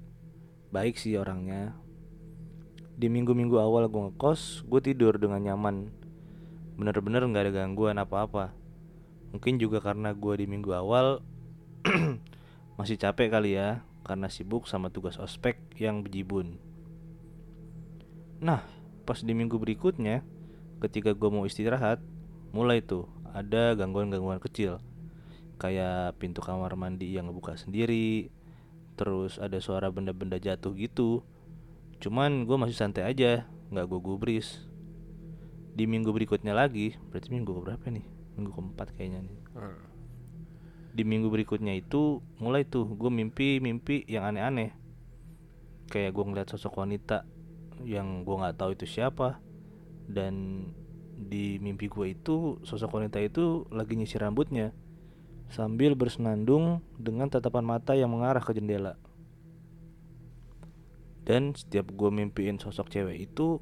Baik 0.73 0.97
sih 0.97 1.13
orangnya. 1.13 1.77
Di 2.97 3.05
minggu-minggu 3.05 3.61
awal 3.61 3.85
gue 3.85 4.01
ngekos, 4.09 4.65
gue 4.65 4.81
tidur 4.81 5.21
dengan 5.21 5.45
nyaman. 5.45 5.93
Bener-bener 6.73 7.21
nggak 7.21 7.43
ada 7.45 7.53
gangguan 7.53 8.01
apa-apa. 8.01 8.64
Mungkin 9.35 9.59
juga 9.59 9.83
karena 9.83 10.15
gue 10.15 10.33
di 10.39 10.47
minggu 10.47 10.71
awal 10.71 11.19
Masih 12.79 12.99
capek 12.99 13.31
kali 13.31 13.55
ya 13.55 13.83
karena 14.05 14.29
sibuk 14.29 14.69
sama 14.69 14.93
tugas 14.93 15.17
ospek 15.17 15.57
yang 15.81 16.05
bejibun. 16.05 16.61
Nah, 18.37 18.61
pas 19.07 19.17
di 19.17 19.33
minggu 19.33 19.57
berikutnya, 19.57 20.21
ketika 20.77 21.17
gue 21.17 21.29
mau 21.33 21.49
istirahat, 21.49 21.97
mulai 22.53 22.85
tuh 22.85 23.09
ada 23.33 23.73
gangguan-gangguan 23.73 24.37
kecil. 24.37 24.77
Kayak 25.57 26.21
pintu 26.21 26.45
kamar 26.45 26.77
mandi 26.77 27.17
yang 27.17 27.31
ngebuka 27.31 27.57
sendiri, 27.57 28.29
terus 28.93 29.41
ada 29.41 29.57
suara 29.57 29.89
benda-benda 29.89 30.37
jatuh 30.37 30.77
gitu. 30.77 31.25
Cuman 31.97 32.45
gue 32.45 32.57
masih 32.61 32.77
santai 32.77 33.09
aja, 33.09 33.49
nggak 33.73 33.89
gue 33.89 33.99
gubris. 34.05 34.61
Di 35.73 35.89
minggu 35.89 36.13
berikutnya 36.13 36.53
lagi, 36.53 36.93
berarti 37.09 37.33
minggu 37.33 37.57
berapa 37.57 37.89
nih? 37.89 38.14
Minggu 38.35 38.51
keempat 38.51 38.91
kayaknya 38.95 39.25
nih. 39.25 39.39
Di 40.95 41.03
minggu 41.03 41.27
berikutnya 41.27 41.75
itu 41.75 42.23
mulai 42.39 42.63
tuh 42.63 42.87
gue 42.87 43.11
mimpi-mimpi 43.11 44.07
yang 44.07 44.27
aneh-aneh. 44.27 44.71
Kayak 45.91 46.15
gue 46.15 46.23
ngeliat 46.23 46.47
sosok 46.51 46.79
wanita 46.79 47.27
yang 47.83 48.23
gue 48.23 48.35
nggak 48.35 48.55
tahu 48.55 48.75
itu 48.75 48.87
siapa. 48.87 49.39
Dan 50.07 50.67
di 51.15 51.57
mimpi 51.63 51.87
gue 51.87 52.11
itu 52.11 52.59
sosok 52.67 52.99
wanita 52.99 53.23
itu 53.23 53.63
lagi 53.71 53.95
nyisir 53.95 54.19
rambutnya 54.19 54.75
sambil 55.47 55.93
bersenandung 55.93 56.81
dengan 56.99 57.29
tatapan 57.29 57.63
mata 57.63 57.93
yang 57.93 58.11
mengarah 58.11 58.41
ke 58.41 58.51
jendela. 58.51 58.97
Dan 61.25 61.57
setiap 61.57 61.89
gue 61.89 62.09
mimpiin 62.13 62.61
sosok 62.61 62.93
cewek 62.93 63.29
itu 63.29 63.57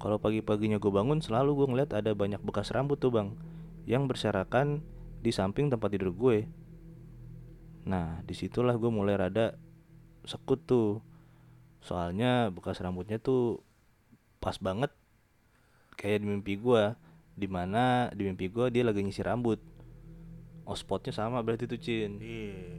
kalau 0.00 0.16
pagi-paginya 0.16 0.80
gue 0.80 0.92
bangun 0.92 1.20
selalu 1.20 1.64
gue 1.64 1.66
ngeliat 1.72 1.90
ada 1.92 2.12
banyak 2.16 2.40
bekas 2.40 2.72
rambut 2.72 2.96
tuh 3.00 3.12
bang 3.12 3.36
yang 3.90 4.06
berserakan 4.06 4.86
di 5.18 5.34
samping 5.34 5.66
tempat 5.66 5.90
tidur 5.90 6.14
gue. 6.14 6.46
Nah, 7.90 8.22
di 8.22 8.38
situlah 8.38 8.78
gue 8.78 8.86
mulai 8.86 9.18
rada 9.18 9.58
sekut 10.22 10.62
tuh. 10.62 11.02
Soalnya 11.82 12.54
bekas 12.54 12.78
rambutnya 12.78 13.18
tuh 13.18 13.66
pas 14.38 14.54
banget 14.62 14.94
kayak 15.98 16.22
di 16.22 16.26
mimpi 16.30 16.54
gue. 16.54 16.94
Di 17.34 17.50
mana 17.50 18.14
di 18.14 18.30
mimpi 18.30 18.46
gue 18.46 18.70
dia 18.70 18.86
lagi 18.86 19.02
nyisir 19.02 19.26
rambut. 19.26 19.58
Oh 20.62 20.78
spotnya 20.78 21.10
sama 21.10 21.42
berarti 21.42 21.66
tuh 21.66 21.82
Cin. 21.82 22.22
Iya. 22.22 22.78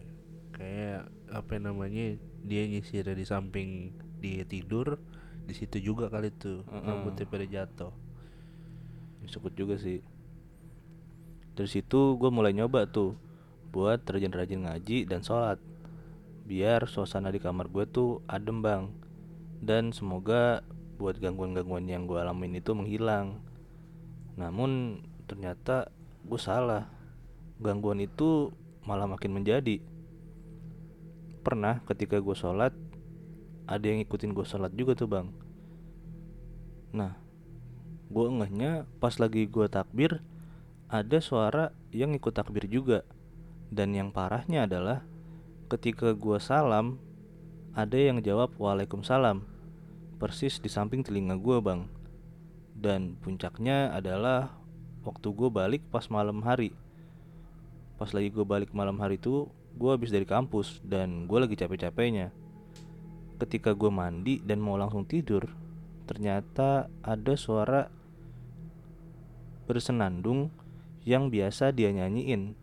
Kayak 0.55 1.01
apa 1.27 1.59
namanya? 1.59 2.15
Dia 2.47 2.71
nyisir 2.71 3.03
di 3.03 3.25
samping 3.27 3.91
dia 4.21 4.45
tidur, 4.45 5.01
di 5.49 5.53
situ 5.57 5.81
juga 5.81 6.07
kali 6.07 6.29
tuh 6.29 6.61
Mm-mm. 6.69 6.85
rambutnya 6.85 7.25
pada 7.25 7.45
jatuh. 7.45 7.93
Sekut 9.25 9.53
juga 9.57 9.75
sih. 9.81 9.99
Dari 11.61 11.69
situ 11.69 12.17
gue 12.17 12.33
mulai 12.33 12.57
nyoba 12.57 12.89
tuh 12.89 13.13
buat 13.69 14.01
rajin-rajin 14.01 14.65
ngaji 14.65 15.05
dan 15.05 15.21
sholat. 15.21 15.61
Biar 16.49 16.89
suasana 16.89 17.29
di 17.29 17.37
kamar 17.37 17.69
gue 17.69 17.85
tuh 17.85 18.25
adem 18.25 18.65
bang. 18.65 18.89
Dan 19.61 19.93
semoga 19.93 20.65
buat 20.97 21.21
gangguan-gangguan 21.21 21.85
yang 21.85 22.09
gue 22.09 22.17
alamin 22.17 22.57
itu 22.57 22.73
menghilang. 22.73 23.45
Namun 24.41 25.05
ternyata 25.29 25.93
gue 26.25 26.41
salah. 26.41 26.89
Gangguan 27.61 28.01
itu 28.01 28.49
malah 28.81 29.05
makin 29.05 29.29
menjadi. 29.29 29.85
Pernah 31.45 31.85
ketika 31.85 32.17
gue 32.17 32.33
sholat 32.33 32.73
ada 33.69 33.85
yang 33.85 34.01
ngikutin 34.01 34.33
gue 34.33 34.45
sholat 34.49 34.73
juga 34.73 34.97
tuh 34.97 35.13
bang. 35.13 35.29
Nah 36.89 37.21
gue 38.09 38.25
ngehnya 38.33 38.89
pas 38.97 39.13
lagi 39.21 39.45
gue 39.45 39.69
takbir 39.69 40.25
ada 40.91 41.23
suara 41.23 41.71
yang 41.95 42.11
ikut 42.11 42.35
takbir 42.35 42.67
juga. 42.67 43.07
Dan 43.71 43.95
yang 43.95 44.11
parahnya 44.11 44.67
adalah 44.67 45.07
ketika 45.71 46.11
gue 46.11 46.35
salam 46.43 46.99
ada 47.71 47.95
yang 47.95 48.19
jawab 48.19 48.51
waalaikumsalam. 48.59 49.47
Persis 50.19 50.59
di 50.59 50.67
samping 50.67 50.99
telinga 50.99 51.39
gue 51.39 51.57
bang. 51.63 51.87
Dan 52.75 53.15
puncaknya 53.23 53.95
adalah 53.95 54.51
waktu 55.07 55.31
gue 55.31 55.47
balik 55.47 55.81
pas 55.87 56.11
malam 56.11 56.43
hari. 56.43 56.75
Pas 57.95 58.11
lagi 58.11 58.27
gue 58.27 58.43
balik 58.43 58.75
malam 58.75 58.99
hari 58.99 59.15
itu 59.15 59.47
gue 59.79 59.89
habis 59.95 60.11
dari 60.11 60.27
kampus 60.27 60.83
dan 60.83 61.23
gue 61.23 61.39
lagi 61.39 61.55
capek-capeknya. 61.55 62.35
Ketika 63.39 63.71
gue 63.71 63.87
mandi 63.87 64.43
dan 64.43 64.59
mau 64.59 64.75
langsung 64.75 65.07
tidur 65.07 65.47
ternyata 66.03 66.91
ada 66.99 67.33
suara 67.39 67.87
bersenandung 69.63 70.51
yang 71.05 71.33
biasa 71.33 71.73
dia 71.73 71.89
nyanyiin. 71.89 72.53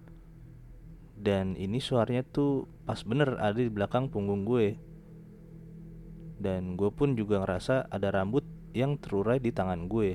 Dan 1.18 1.58
ini 1.58 1.82
suaranya 1.82 2.22
tuh 2.22 2.70
pas 2.86 3.02
bener 3.02 3.34
ada 3.42 3.58
di 3.58 3.70
belakang 3.70 4.06
punggung 4.06 4.46
gue. 4.46 4.78
Dan 6.38 6.78
gue 6.78 6.90
pun 6.94 7.18
juga 7.18 7.42
ngerasa 7.42 7.90
ada 7.90 8.14
rambut 8.14 8.46
yang 8.70 8.94
terurai 8.94 9.42
di 9.42 9.50
tangan 9.50 9.90
gue. 9.90 10.14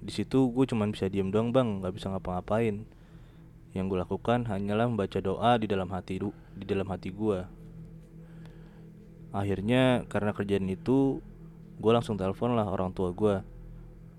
Di 0.00 0.12
situ 0.14 0.54
gue 0.54 0.64
cuman 0.70 0.94
bisa 0.94 1.10
diem 1.10 1.34
doang 1.34 1.50
bang. 1.50 1.82
Nggak 1.82 1.94
bisa 1.98 2.14
ngapa-ngapain. 2.14 2.86
Yang 3.74 3.84
gue 3.90 3.98
lakukan 4.06 4.46
hanyalah 4.46 4.86
membaca 4.86 5.18
doa 5.18 5.58
di 5.58 5.66
dalam 5.66 5.90
hati 5.90 6.22
di 6.54 6.64
dalam 6.66 6.86
hati 6.86 7.10
gue. 7.10 7.42
Akhirnya 9.30 10.06
karena 10.06 10.30
kerjaan 10.34 10.66
itu 10.70 11.22
gue 11.80 11.92
langsung 11.94 12.18
telepon 12.18 12.54
lah 12.58 12.66
orang 12.66 12.90
tua 12.90 13.14
gue 13.14 13.40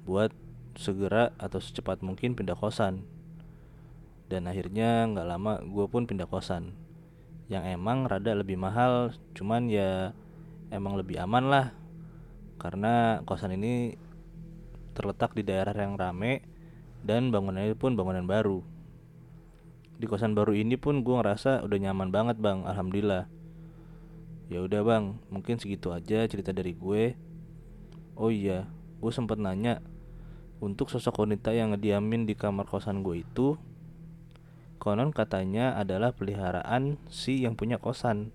buat 0.08 0.32
segera 0.76 1.36
atau 1.36 1.60
secepat 1.60 2.04
mungkin 2.06 2.36
pindah 2.36 2.56
kosan. 2.56 3.04
Dan 4.32 4.48
akhirnya 4.48 5.08
nggak 5.12 5.28
lama 5.28 5.60
gue 5.60 5.86
pun 5.92 6.08
pindah 6.08 6.28
kosan. 6.28 6.76
Yang 7.52 7.76
emang 7.76 8.08
rada 8.08 8.32
lebih 8.32 8.56
mahal 8.56 9.12
cuman 9.36 9.68
ya 9.68 10.16
emang 10.72 10.96
lebih 10.96 11.20
aman 11.20 11.52
lah. 11.52 11.68
Karena 12.56 13.20
kosan 13.28 13.58
ini 13.58 14.00
terletak 14.96 15.36
di 15.36 15.44
daerah 15.44 15.76
yang 15.76 16.00
rame 16.00 16.46
dan 17.04 17.34
bangunannya 17.34 17.76
pun 17.76 18.00
bangunan 18.00 18.24
baru. 18.24 18.64
Di 20.00 20.08
kosan 20.08 20.34
baru 20.34 20.56
ini 20.56 20.80
pun 20.80 21.04
gue 21.04 21.16
ngerasa 21.16 21.62
udah 21.68 21.78
nyaman 21.78 22.10
banget 22.10 22.40
bang. 22.40 22.64
Alhamdulillah. 22.64 23.28
Ya 24.48 24.64
udah 24.64 24.82
bang. 24.88 25.20
Mungkin 25.28 25.60
segitu 25.60 25.92
aja 25.92 26.24
cerita 26.26 26.56
dari 26.56 26.72
gue. 26.72 27.14
Oh 28.16 28.32
iya 28.32 28.70
gue 29.02 29.10
sempet 29.10 29.42
nanya 29.42 29.82
untuk 30.62 30.94
sosok 30.94 31.26
wanita 31.26 31.52
yang 31.52 31.74
ngediamin 31.74 32.30
di 32.30 32.38
kamar 32.38 32.70
kosan 32.70 33.02
gue 33.02 33.26
itu 33.26 33.58
konon 34.78 35.10
katanya 35.10 35.74
adalah 35.74 36.14
peliharaan 36.14 37.02
si 37.10 37.42
yang 37.42 37.58
punya 37.58 37.82
kosan 37.82 38.30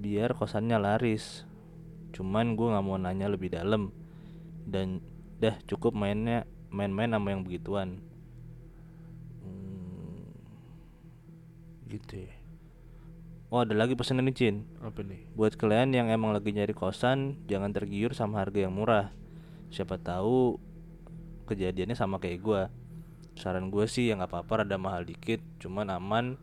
biar 0.00 0.32
kosannya 0.32 0.80
laris 0.80 1.44
cuman 2.16 2.56
gue 2.56 2.72
nggak 2.72 2.84
mau 2.84 2.96
nanya 2.96 3.28
lebih 3.28 3.52
dalam 3.52 3.92
dan 4.64 5.04
dah 5.38 5.54
cukup 5.68 5.92
mainnya 5.92 6.48
main-main 6.72 7.12
sama 7.12 7.32
yang 7.36 7.44
begituan 7.44 8.00
Hmm, 9.38 10.28
gitu 11.88 12.26
ya. 12.26 12.34
oh 13.48 13.64
ada 13.64 13.72
lagi 13.72 13.96
pesanan 13.96 14.28
nih 14.28 14.36
Cin 14.36 14.56
Apa 14.84 15.00
nih? 15.00 15.24
Buat 15.32 15.56
kalian 15.56 15.96
yang 15.96 16.12
emang 16.12 16.36
lagi 16.36 16.52
nyari 16.52 16.76
kosan, 16.76 17.40
jangan 17.48 17.72
tergiur 17.72 18.12
sama 18.12 18.44
harga 18.44 18.68
yang 18.68 18.74
murah. 18.76 19.08
Siapa 19.72 19.96
tahu 19.96 20.60
kejadiannya 21.48 21.96
sama 21.96 22.20
kayak 22.20 22.44
gua. 22.44 22.62
Saran 23.38 23.72
gue 23.72 23.86
sih 23.88 24.12
yang 24.12 24.20
nggak 24.20 24.34
apa-apa 24.34 24.66
rada 24.66 24.76
mahal 24.76 25.06
dikit, 25.08 25.40
cuman 25.62 25.94
aman 25.94 26.36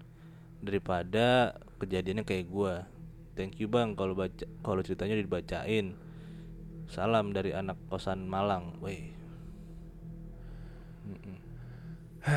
daripada 0.66 1.54
kejadiannya 1.78 2.26
kayak 2.26 2.50
gua. 2.50 2.90
Thank 3.36 3.60
you 3.60 3.68
bang 3.68 3.94
kalau 3.94 4.18
baca 4.18 4.48
kalau 4.66 4.82
ceritanya 4.82 5.20
dibacain. 5.20 5.94
Salam 6.90 7.36
dari 7.36 7.54
anak 7.54 7.78
kosan 7.92 8.26
Malang. 8.26 8.80
Weh. 8.80 9.12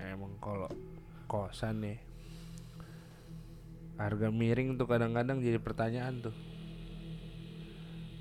Emang 0.00 0.38
kalau 0.40 0.70
kosan 1.28 1.84
nih 1.84 1.98
harga 4.00 4.32
miring 4.32 4.80
tuh 4.80 4.88
kadang-kadang 4.88 5.44
jadi 5.44 5.60
pertanyaan 5.60 6.24
tuh. 6.24 6.36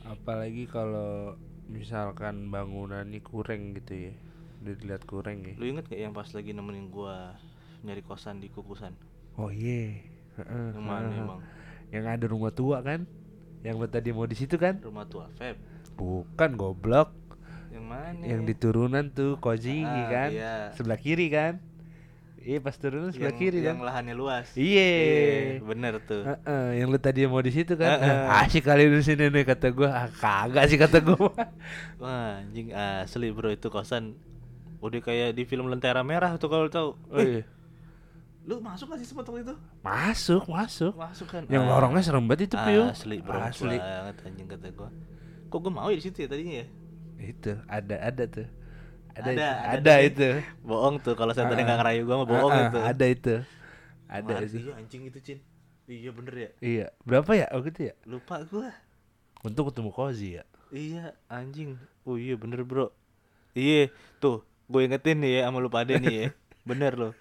Apalagi 0.04 0.68
kalau 0.68 1.39
misalkan 1.69 2.49
bangunannya 2.49 3.21
kurang 3.21 3.77
gitu 3.77 4.10
ya. 4.10 4.13
Udah 4.60 4.73
dilihat 4.75 5.03
kurang 5.05 5.45
ya. 5.45 5.53
Lu 5.55 5.69
inget 5.69 5.88
gak 5.88 6.01
yang 6.01 6.12
pas 6.12 6.27
lagi 6.27 6.51
nemenin 6.51 6.89
gua 6.89 7.38
nyari 7.86 8.03
kosan 8.03 8.43
di 8.43 8.51
kukusan? 8.51 8.91
Oh 9.39 9.47
iya. 9.47 10.03
Heeh, 10.36 10.67
Yang 10.75 10.84
mana 10.84 11.08
emang? 11.13 11.39
Yang 11.93 12.05
ada 12.12 12.25
rumah 12.27 12.51
tua 12.51 12.84
kan? 12.84 13.08
Yang 13.63 13.88
tadi 13.88 14.10
mau 14.12 14.27
di 14.27 14.36
situ 14.36 14.60
kan? 14.60 14.82
Rumah 14.84 15.05
tua 15.08 15.32
Feb. 15.39 15.55
Bukan 15.95 16.60
goblok. 16.60 17.15
Yang 17.71 17.86
mana? 17.86 18.23
Yang 18.25 18.41
di 18.49 18.53
turunan 18.58 19.05
tuh 19.13 19.38
koji 19.39 19.86
Ah, 19.86 20.08
kan? 20.10 20.29
iya. 20.34 20.55
Sebelah 20.75 20.99
kiri 20.99 21.29
kan? 21.32 21.62
Iya 22.39 22.58
pas 22.63 22.75
turunan 22.80 23.12
sebelah 23.12 23.36
yang, 23.36 23.39
kiri 23.39 23.60
yang 23.60 23.80
kan? 23.80 23.88
lahannya 23.91 24.15
luas. 24.15 24.47
Iya. 24.56 25.60
bener 25.60 25.99
tuh. 26.04 26.23
Heeh, 26.23 26.80
yang 26.80 26.88
lu 26.88 26.95
tadi 26.95 27.28
mau 27.28 27.43
di 27.43 27.52
situ 27.52 27.75
kan? 27.75 27.99
Heeh. 27.99 28.15
Ah, 28.32 28.47
Asik 28.47 28.63
kali 28.63 28.88
di 28.88 29.04
sini 29.04 29.28
nih 29.28 29.43
kata 29.43 29.67
gua. 29.75 29.89
Ah, 29.91 30.08
kagak 30.08 30.71
sih 30.71 30.80
kata 30.80 31.04
gua. 31.04 31.36
Wah, 32.02 32.39
anjing 32.39 32.71
asli 32.71 33.28
bro 33.36 33.52
itu 33.52 33.67
kosan 33.67 34.15
Udah 34.80 35.04
kayak 35.04 35.36
di 35.36 35.43
film 35.43 35.67
Lentera 35.67 35.99
Merah 36.08 36.39
tuh 36.39 36.47
kalau 36.47 36.71
tahu. 36.71 36.95
Oh, 37.12 37.19
iya. 37.19 37.43
Lu 38.47 38.63
masuk 38.63 38.95
gak 38.95 39.04
sih 39.04 39.08
sempat 39.12 39.28
waktu 39.28 39.43
itu? 39.43 39.56
Masuk, 39.84 40.47
masuk. 40.47 40.95
Masuk 40.95 41.28
kan. 41.28 41.43
Yang 41.52 41.63
Ah, 41.67 41.69
lorongnya 41.75 42.02
serem 42.02 42.23
banget 42.23 42.47
itu, 42.47 42.56
Pio. 42.56 42.88
Asli 42.88 43.19
bro, 43.19 43.36
Asli. 43.43 43.75
banget 43.75 44.15
anjing 44.23 44.47
kata 44.47 44.67
gua. 44.71 44.89
Kok 45.52 45.60
gua 45.60 45.71
mau 45.75 45.88
ya 45.91 45.99
di 45.99 46.04
situ 46.08 46.23
ya 46.23 46.32
tadinya 46.32 46.63
ya? 46.63 46.67
Itu, 47.19 47.60
ada 47.67 47.95
ada 47.99 48.23
tuh. 48.25 48.47
Ada 49.13 49.30
Ada, 49.32 49.48
ada, 49.50 49.78
ada 49.80 49.93
tuh. 49.95 50.08
itu. 50.08 50.30
Bohong 50.62 50.95
tuh 51.00 51.13
kalau 51.13 51.32
saya 51.32 51.48
tadi 51.48 51.62
Ah, 51.62 51.65
nggak 51.65 51.80
ngerayu 51.82 52.02
gua 52.04 52.15
mah 52.22 52.28
bohong 52.28 52.52
Ah, 52.52 52.58
ah, 52.58 52.65
itu. 52.65 52.78
Ada 52.80 53.06
itu. 53.06 53.36
Ada 54.10 54.22
Kemarin 54.26 54.48
itu. 54.48 54.58
Iya 54.60 54.72
anjing 54.78 55.02
itu, 55.06 55.19
Cin. 55.19 55.39
Iya 55.86 56.10
bener 56.13 56.34
ya. 56.34 56.50
Iya. 56.62 56.86
Berapa 57.02 57.32
ya? 57.34 57.45
Oh 57.52 57.62
gitu 57.62 57.80
ya. 57.82 57.93
Lupa 58.06 58.45
gua. 58.45 58.69
Untuk 59.41 59.72
ketemu 59.72 59.89
Kozi 59.89 60.30
ya. 60.38 60.43
Iya 60.69 61.17
anjing. 61.28 61.76
Oh 62.04 62.15
iya 62.15 62.38
bener 62.38 62.62
bro. 62.62 62.93
Iya 63.54 63.89
tuh 64.19 64.45
gue 64.69 64.86
ingetin 64.86 65.17
nih 65.17 65.41
ya 65.41 65.50
sama 65.50 65.58
lu 65.58 65.69
pada 65.69 65.98
nih 65.98 66.13
ya. 66.13 66.28
Bener 66.69 66.93
loh. 66.93 67.13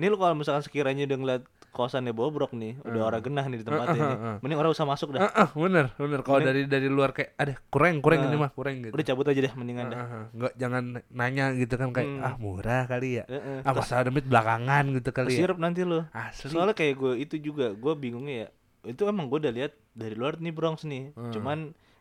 Ini 0.00 0.08
lu 0.08 0.16
kalau 0.16 0.32
misalkan 0.32 0.64
sekiranya 0.64 1.04
udah 1.04 1.18
ngeliat 1.20 1.42
kosannya 1.70 2.10
bobrok 2.10 2.50
nih, 2.50 2.76
udah 2.82 3.02
orang 3.04 3.22
genah 3.22 3.46
nih 3.46 3.58
di 3.58 3.64
tempatnya 3.64 3.90
Ah, 3.90 3.94
nih. 3.94 4.02
ah, 4.04 4.26
ah. 4.26 4.36
Mending 4.42 4.58
orang 4.58 4.70
usah 4.70 4.84
masuk 4.84 5.14
dah. 5.14 5.20
Ah, 5.22 5.46
ah, 5.46 5.48
bener, 5.50 5.86
bener. 5.94 6.20
Kalau 6.20 6.38
dari 6.38 6.66
dari 6.66 6.86
luar 6.86 7.10
kayak 7.10 7.30
ada 7.34 7.54
kurang 7.66 7.98
kurang 7.98 8.26
ini 8.26 8.34
Ah. 8.34 8.42
mah 8.42 8.50
kurang 8.50 8.74
gitu. 8.80 8.90
Udah 8.90 9.06
cabut 9.06 9.26
aja 9.26 9.40
deh 9.40 9.54
mendingan 9.54 9.86
dah. 9.86 9.96
Ah, 9.96 10.06
ah, 10.10 10.24
Nggak 10.30 10.52
jangan 10.56 10.82
nanya 11.08 11.44
gitu 11.54 11.74
kan 11.74 11.88
kayak 11.90 12.10
Hmm. 12.10 12.26
ah 12.26 12.34
murah 12.36 12.82
kali 12.84 13.08
ya. 13.18 13.24
Heeh. 13.24 13.62
Ah 13.62 13.72
masalah 13.72 14.02
demit 14.04 14.26
belakangan 14.26 14.84
gitu 14.92 15.10
kali 15.10 15.28
ya. 15.30 15.38
Kesirup 15.38 15.58
nanti 15.58 15.80
lu. 15.82 16.02
Asli. 16.10 16.50
Soalnya 16.50 16.74
kayak 16.74 16.94
gue 16.94 17.12
itu 17.18 17.36
juga, 17.40 17.70
gue 17.70 17.92
bingungnya 17.94 18.36
ya. 18.36 18.48
Itu 18.82 19.06
emang 19.06 19.26
gue 19.26 19.38
udah 19.38 19.52
lihat 19.52 19.72
dari 19.92 20.14
luar 20.14 20.36
nih 20.36 20.50
Bronx 20.50 20.82
nih. 20.82 21.12
Hmm. 21.12 21.30
Cuman 21.30 21.58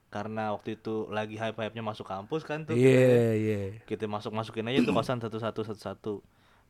karena 0.09 0.49
waktu 0.49 0.73
itu 0.73 1.05
lagi 1.07 1.37
hype-hype-nya 1.37 1.85
masuk 1.85 2.03
kampus 2.03 2.41
kan 2.41 2.65
tuh. 2.65 2.73
Iya, 2.73 3.37
iya. 3.37 3.59
Kita 3.83 4.09
masuk 4.09 4.33
masukin 4.33 4.65
aja 4.65 4.81
tuh 4.81 4.89
kosan 4.89 5.21
satu-satu 5.21 5.61
satu-satu. 5.63 6.13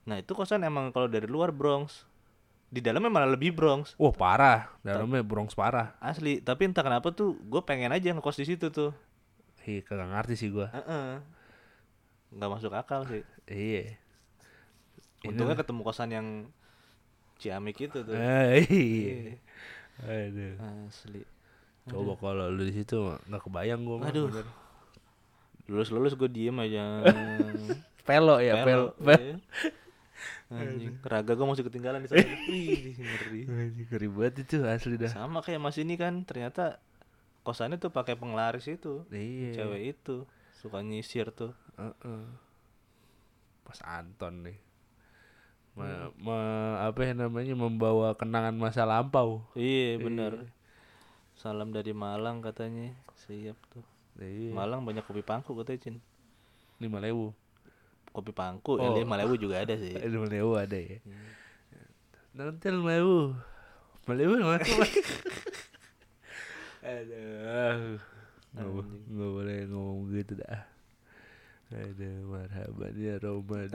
Nah 0.03 0.17
itu 0.17 0.33
kosan 0.33 0.59
emang 0.61 0.89
kalau 0.89 1.05
dari 1.05 1.23
luar 1.23 1.53
Bronx, 1.53 2.03
di 2.69 2.79
dalamnya 2.85 3.09
malah 3.09 3.29
lebih 3.33 3.51
Bronx. 3.57 3.97
Wah, 3.97 4.13
parah. 4.13 4.69
Dalamnya 4.85 5.25
Bronx 5.25 5.57
parah. 5.57 5.97
Asli, 5.97 6.37
tapi 6.37 6.69
entah 6.69 6.85
kenapa 6.85 7.09
tuh 7.09 7.33
gue 7.41 7.61
pengen 7.65 7.89
aja 7.89 8.13
ngekos 8.13 8.37
di 8.37 8.45
situ 8.45 8.69
tuh. 8.69 8.93
Ih, 9.69 9.85
kagak 9.85 10.09
ngerti 10.09 10.33
sih 10.33 10.49
gua. 10.49 10.73
Heeh. 10.73 11.21
Nggak 12.33 12.49
masuk 12.49 12.73
akal 12.73 13.05
sih. 13.05 13.21
Iya. 13.45 13.97
Untungnya 15.25 15.57
ketemu 15.57 15.81
kosan 15.85 16.09
yang 16.09 16.27
Ciamik 17.39 17.77
itu 17.77 18.01
tuh. 18.01 18.17
Eh, 18.17 18.65
iya. 18.67 19.37
Aduh. 20.05 20.57
Asli. 20.89 21.21
Coba 21.89 22.13
kalau 22.17 22.49
lu 22.49 22.65
di 22.65 22.73
situ 22.73 22.97
nggak 23.29 23.41
kebayang 23.45 23.81
gua 23.85 23.97
mah. 24.01 24.09
Aduh. 24.09 24.29
bener. 24.29 24.47
Lulus 25.69 25.89
lulus 25.93 26.13
gue 26.17 26.29
diem 26.29 26.57
aja. 26.57 27.05
Pelo 28.09 28.41
ya, 28.41 28.65
Pelo, 28.65 28.97
pel. 28.97 29.13
pel. 29.13 29.37
Iya. 30.49 30.65
Anjing, 30.65 30.95
raga 31.05 31.31
gue 31.37 31.45
masih 31.45 31.65
ketinggalan 31.65 32.01
di 32.01 32.09
sana. 32.09 32.21
Wih, 32.49 32.97
ngeri. 32.97 33.41
Ngeri 33.85 34.07
banget 34.09 34.35
itu 34.47 34.55
asli 34.65 34.97
dah. 34.97 35.11
Sama 35.13 35.45
kayak 35.45 35.61
Mas 35.61 35.77
ini 35.77 35.93
kan 35.93 36.25
ternyata 36.25 36.81
kosannya 37.45 37.77
tuh 37.77 37.93
pakai 37.93 38.17
penglaris 38.17 38.65
itu. 38.65 39.05
Iya. 39.13 39.61
Cewek 39.61 39.81
itu 39.93 40.25
suka 40.57 40.81
nyisir 40.81 41.29
tuh. 41.29 41.53
Heeh. 41.77 42.23
Pas 43.63 43.79
Anton 43.85 44.49
nih. 44.49 44.57
Me- 45.77 46.11
me- 46.17 46.77
apa 46.81 46.99
ya 47.05 47.13
namanya 47.13 47.53
membawa 47.53 48.17
kenangan 48.17 48.57
masa 48.57 48.83
lampau. 48.83 49.45
Iya, 49.53 50.01
bener 50.01 50.49
Salam 51.39 51.71
dari 51.71 51.95
Malang 51.95 52.43
katanya. 52.43 52.91
Siap 53.15 53.55
tuh. 53.71 53.85
Iya. 54.19 54.51
Malang 54.51 54.83
banyak 54.83 55.07
kopi 55.07 55.23
pangku 55.23 55.55
katanya, 55.55 55.79
Cin. 55.79 55.95
Lima 56.83 56.99
lewu. 56.99 57.31
Kopi 58.09 58.31
pangku, 58.33 58.75
Oh. 58.75 58.81
ya 58.81 58.89
lima 58.99 59.15
lewu 59.21 59.37
juga 59.37 59.61
ada 59.61 59.77
sih. 59.77 59.93
Lima 60.13 60.25
lewu 60.25 60.57
ada 60.57 60.75
ya. 60.75 60.97
Nanti 62.33 62.67
lima 62.69 62.97
lewu. 62.97 63.33
Lima 64.09 64.13
lewu 64.17 64.33
mana? 64.41 64.65
Aduh. 66.89 67.99
Nggak, 68.49 69.29
boleh 69.29 69.57
ngomong 69.69 70.09
gitu 70.15 70.33
dah. 70.41 70.65
Aduh, 71.69 72.33
marhaban 72.33 72.93
ya 73.05 73.21
Ramadan. 73.21 73.69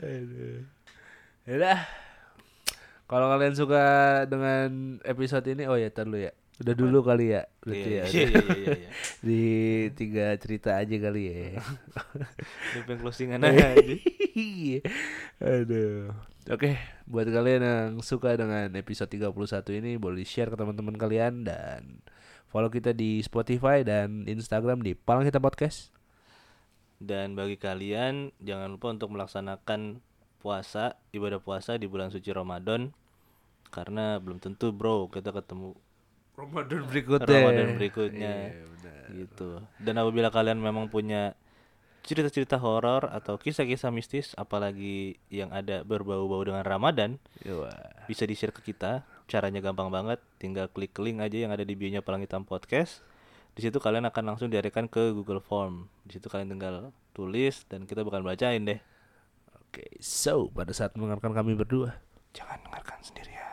Aduh. 0.00 0.60
Yaudah. 1.44 1.80
Kalau 3.04 3.26
kalian 3.28 3.52
suka 3.52 3.84
dengan 4.24 4.96
episode 5.04 5.44
ini, 5.52 5.68
oh 5.68 5.76
ya 5.76 5.92
tar 5.92 6.08
ya. 6.16 6.32
Udah 6.62 6.74
dulu 6.78 7.02
kali 7.02 7.34
ya, 7.34 7.42
berarti 7.58 7.90
Iya, 7.90 7.98
ya. 7.98 8.04
iya, 8.06 8.22
iya, 8.22 8.42
iya, 8.54 8.70
iya. 8.78 8.90
Di 9.26 9.42
tiga 9.98 10.26
cerita 10.38 10.78
aja 10.78 10.94
kali 10.94 11.22
ya. 11.26 11.58
Pengen 12.86 12.98
closingan 13.02 13.42
aja. 13.42 13.74
Iya. 14.32 14.80
Aduh. 15.42 16.14
Oke, 16.46 16.78
buat 17.10 17.26
kalian 17.26 17.62
yang 17.62 17.90
suka 18.02 18.38
dengan 18.38 18.70
episode 18.78 19.10
31 19.10 19.78
ini 19.82 19.98
boleh 19.98 20.22
share 20.22 20.50
ke 20.50 20.56
teman-teman 20.58 20.94
kalian 20.94 21.42
dan 21.42 22.02
follow 22.46 22.70
kita 22.70 22.94
di 22.94 23.18
Spotify 23.22 23.82
dan 23.82 24.26
Instagram 24.30 24.86
di 24.86 24.94
Palang 24.94 25.26
Kita 25.26 25.42
Podcast. 25.42 25.90
Dan 27.02 27.34
bagi 27.34 27.58
kalian 27.58 28.30
jangan 28.38 28.70
lupa 28.70 28.94
untuk 28.94 29.10
melaksanakan 29.10 29.98
puasa, 30.38 30.98
ibadah 31.10 31.42
puasa 31.42 31.74
di 31.74 31.90
bulan 31.90 32.14
suci 32.14 32.30
Ramadan 32.30 32.94
karena 33.72 34.20
belum 34.20 34.38
tentu 34.38 34.70
bro 34.70 35.08
kita 35.08 35.32
ketemu 35.32 35.72
Ramadan 36.42 36.82
berikutnya. 36.90 37.38
Ramadan 37.38 37.68
berikutnya. 37.78 38.34
Iya, 38.50 38.64
benar. 38.66 39.04
gitu. 39.14 39.50
Dan 39.78 39.94
apabila 40.02 40.28
kalian 40.34 40.58
memang 40.58 40.90
punya 40.90 41.38
cerita-cerita 42.02 42.58
horor 42.58 43.06
atau 43.06 43.38
kisah-kisah 43.38 43.94
mistis 43.94 44.34
apalagi 44.34 45.22
yang 45.30 45.54
ada 45.54 45.86
berbau-bau 45.86 46.42
dengan 46.42 46.66
Ramadan 46.66 47.22
Wah. 47.46 47.70
bisa 48.10 48.26
di-share 48.26 48.50
ke 48.50 48.74
kita. 48.74 49.06
Caranya 49.30 49.62
gampang 49.62 49.88
banget, 49.88 50.18
tinggal 50.42 50.66
klik 50.66 50.98
link 50.98 51.22
aja 51.22 51.38
yang 51.46 51.54
ada 51.54 51.62
di 51.62 51.78
bio-nya 51.78 52.02
Palang 52.02 52.26
Hitam 52.26 52.42
Podcast. 52.42 53.06
Di 53.54 53.62
situ 53.62 53.78
kalian 53.78 54.02
akan 54.10 54.34
langsung 54.34 54.50
diarahkan 54.50 54.90
ke 54.90 55.14
Google 55.14 55.40
Form. 55.40 55.86
Di 56.02 56.18
situ 56.18 56.26
kalian 56.26 56.50
tinggal 56.50 56.90
tulis 57.14 57.62
dan 57.70 57.86
kita 57.86 58.02
bakal 58.02 58.26
bacain 58.26 58.66
deh. 58.66 58.80
Oke, 59.62 59.88
so 60.02 60.50
pada 60.52 60.74
saat 60.74 60.92
mendengarkan 60.98 61.32
kami 61.32 61.56
berdua, 61.56 61.96
Jangan 62.32 62.58
dengarkan 62.64 62.98
sendirian. 63.04 63.51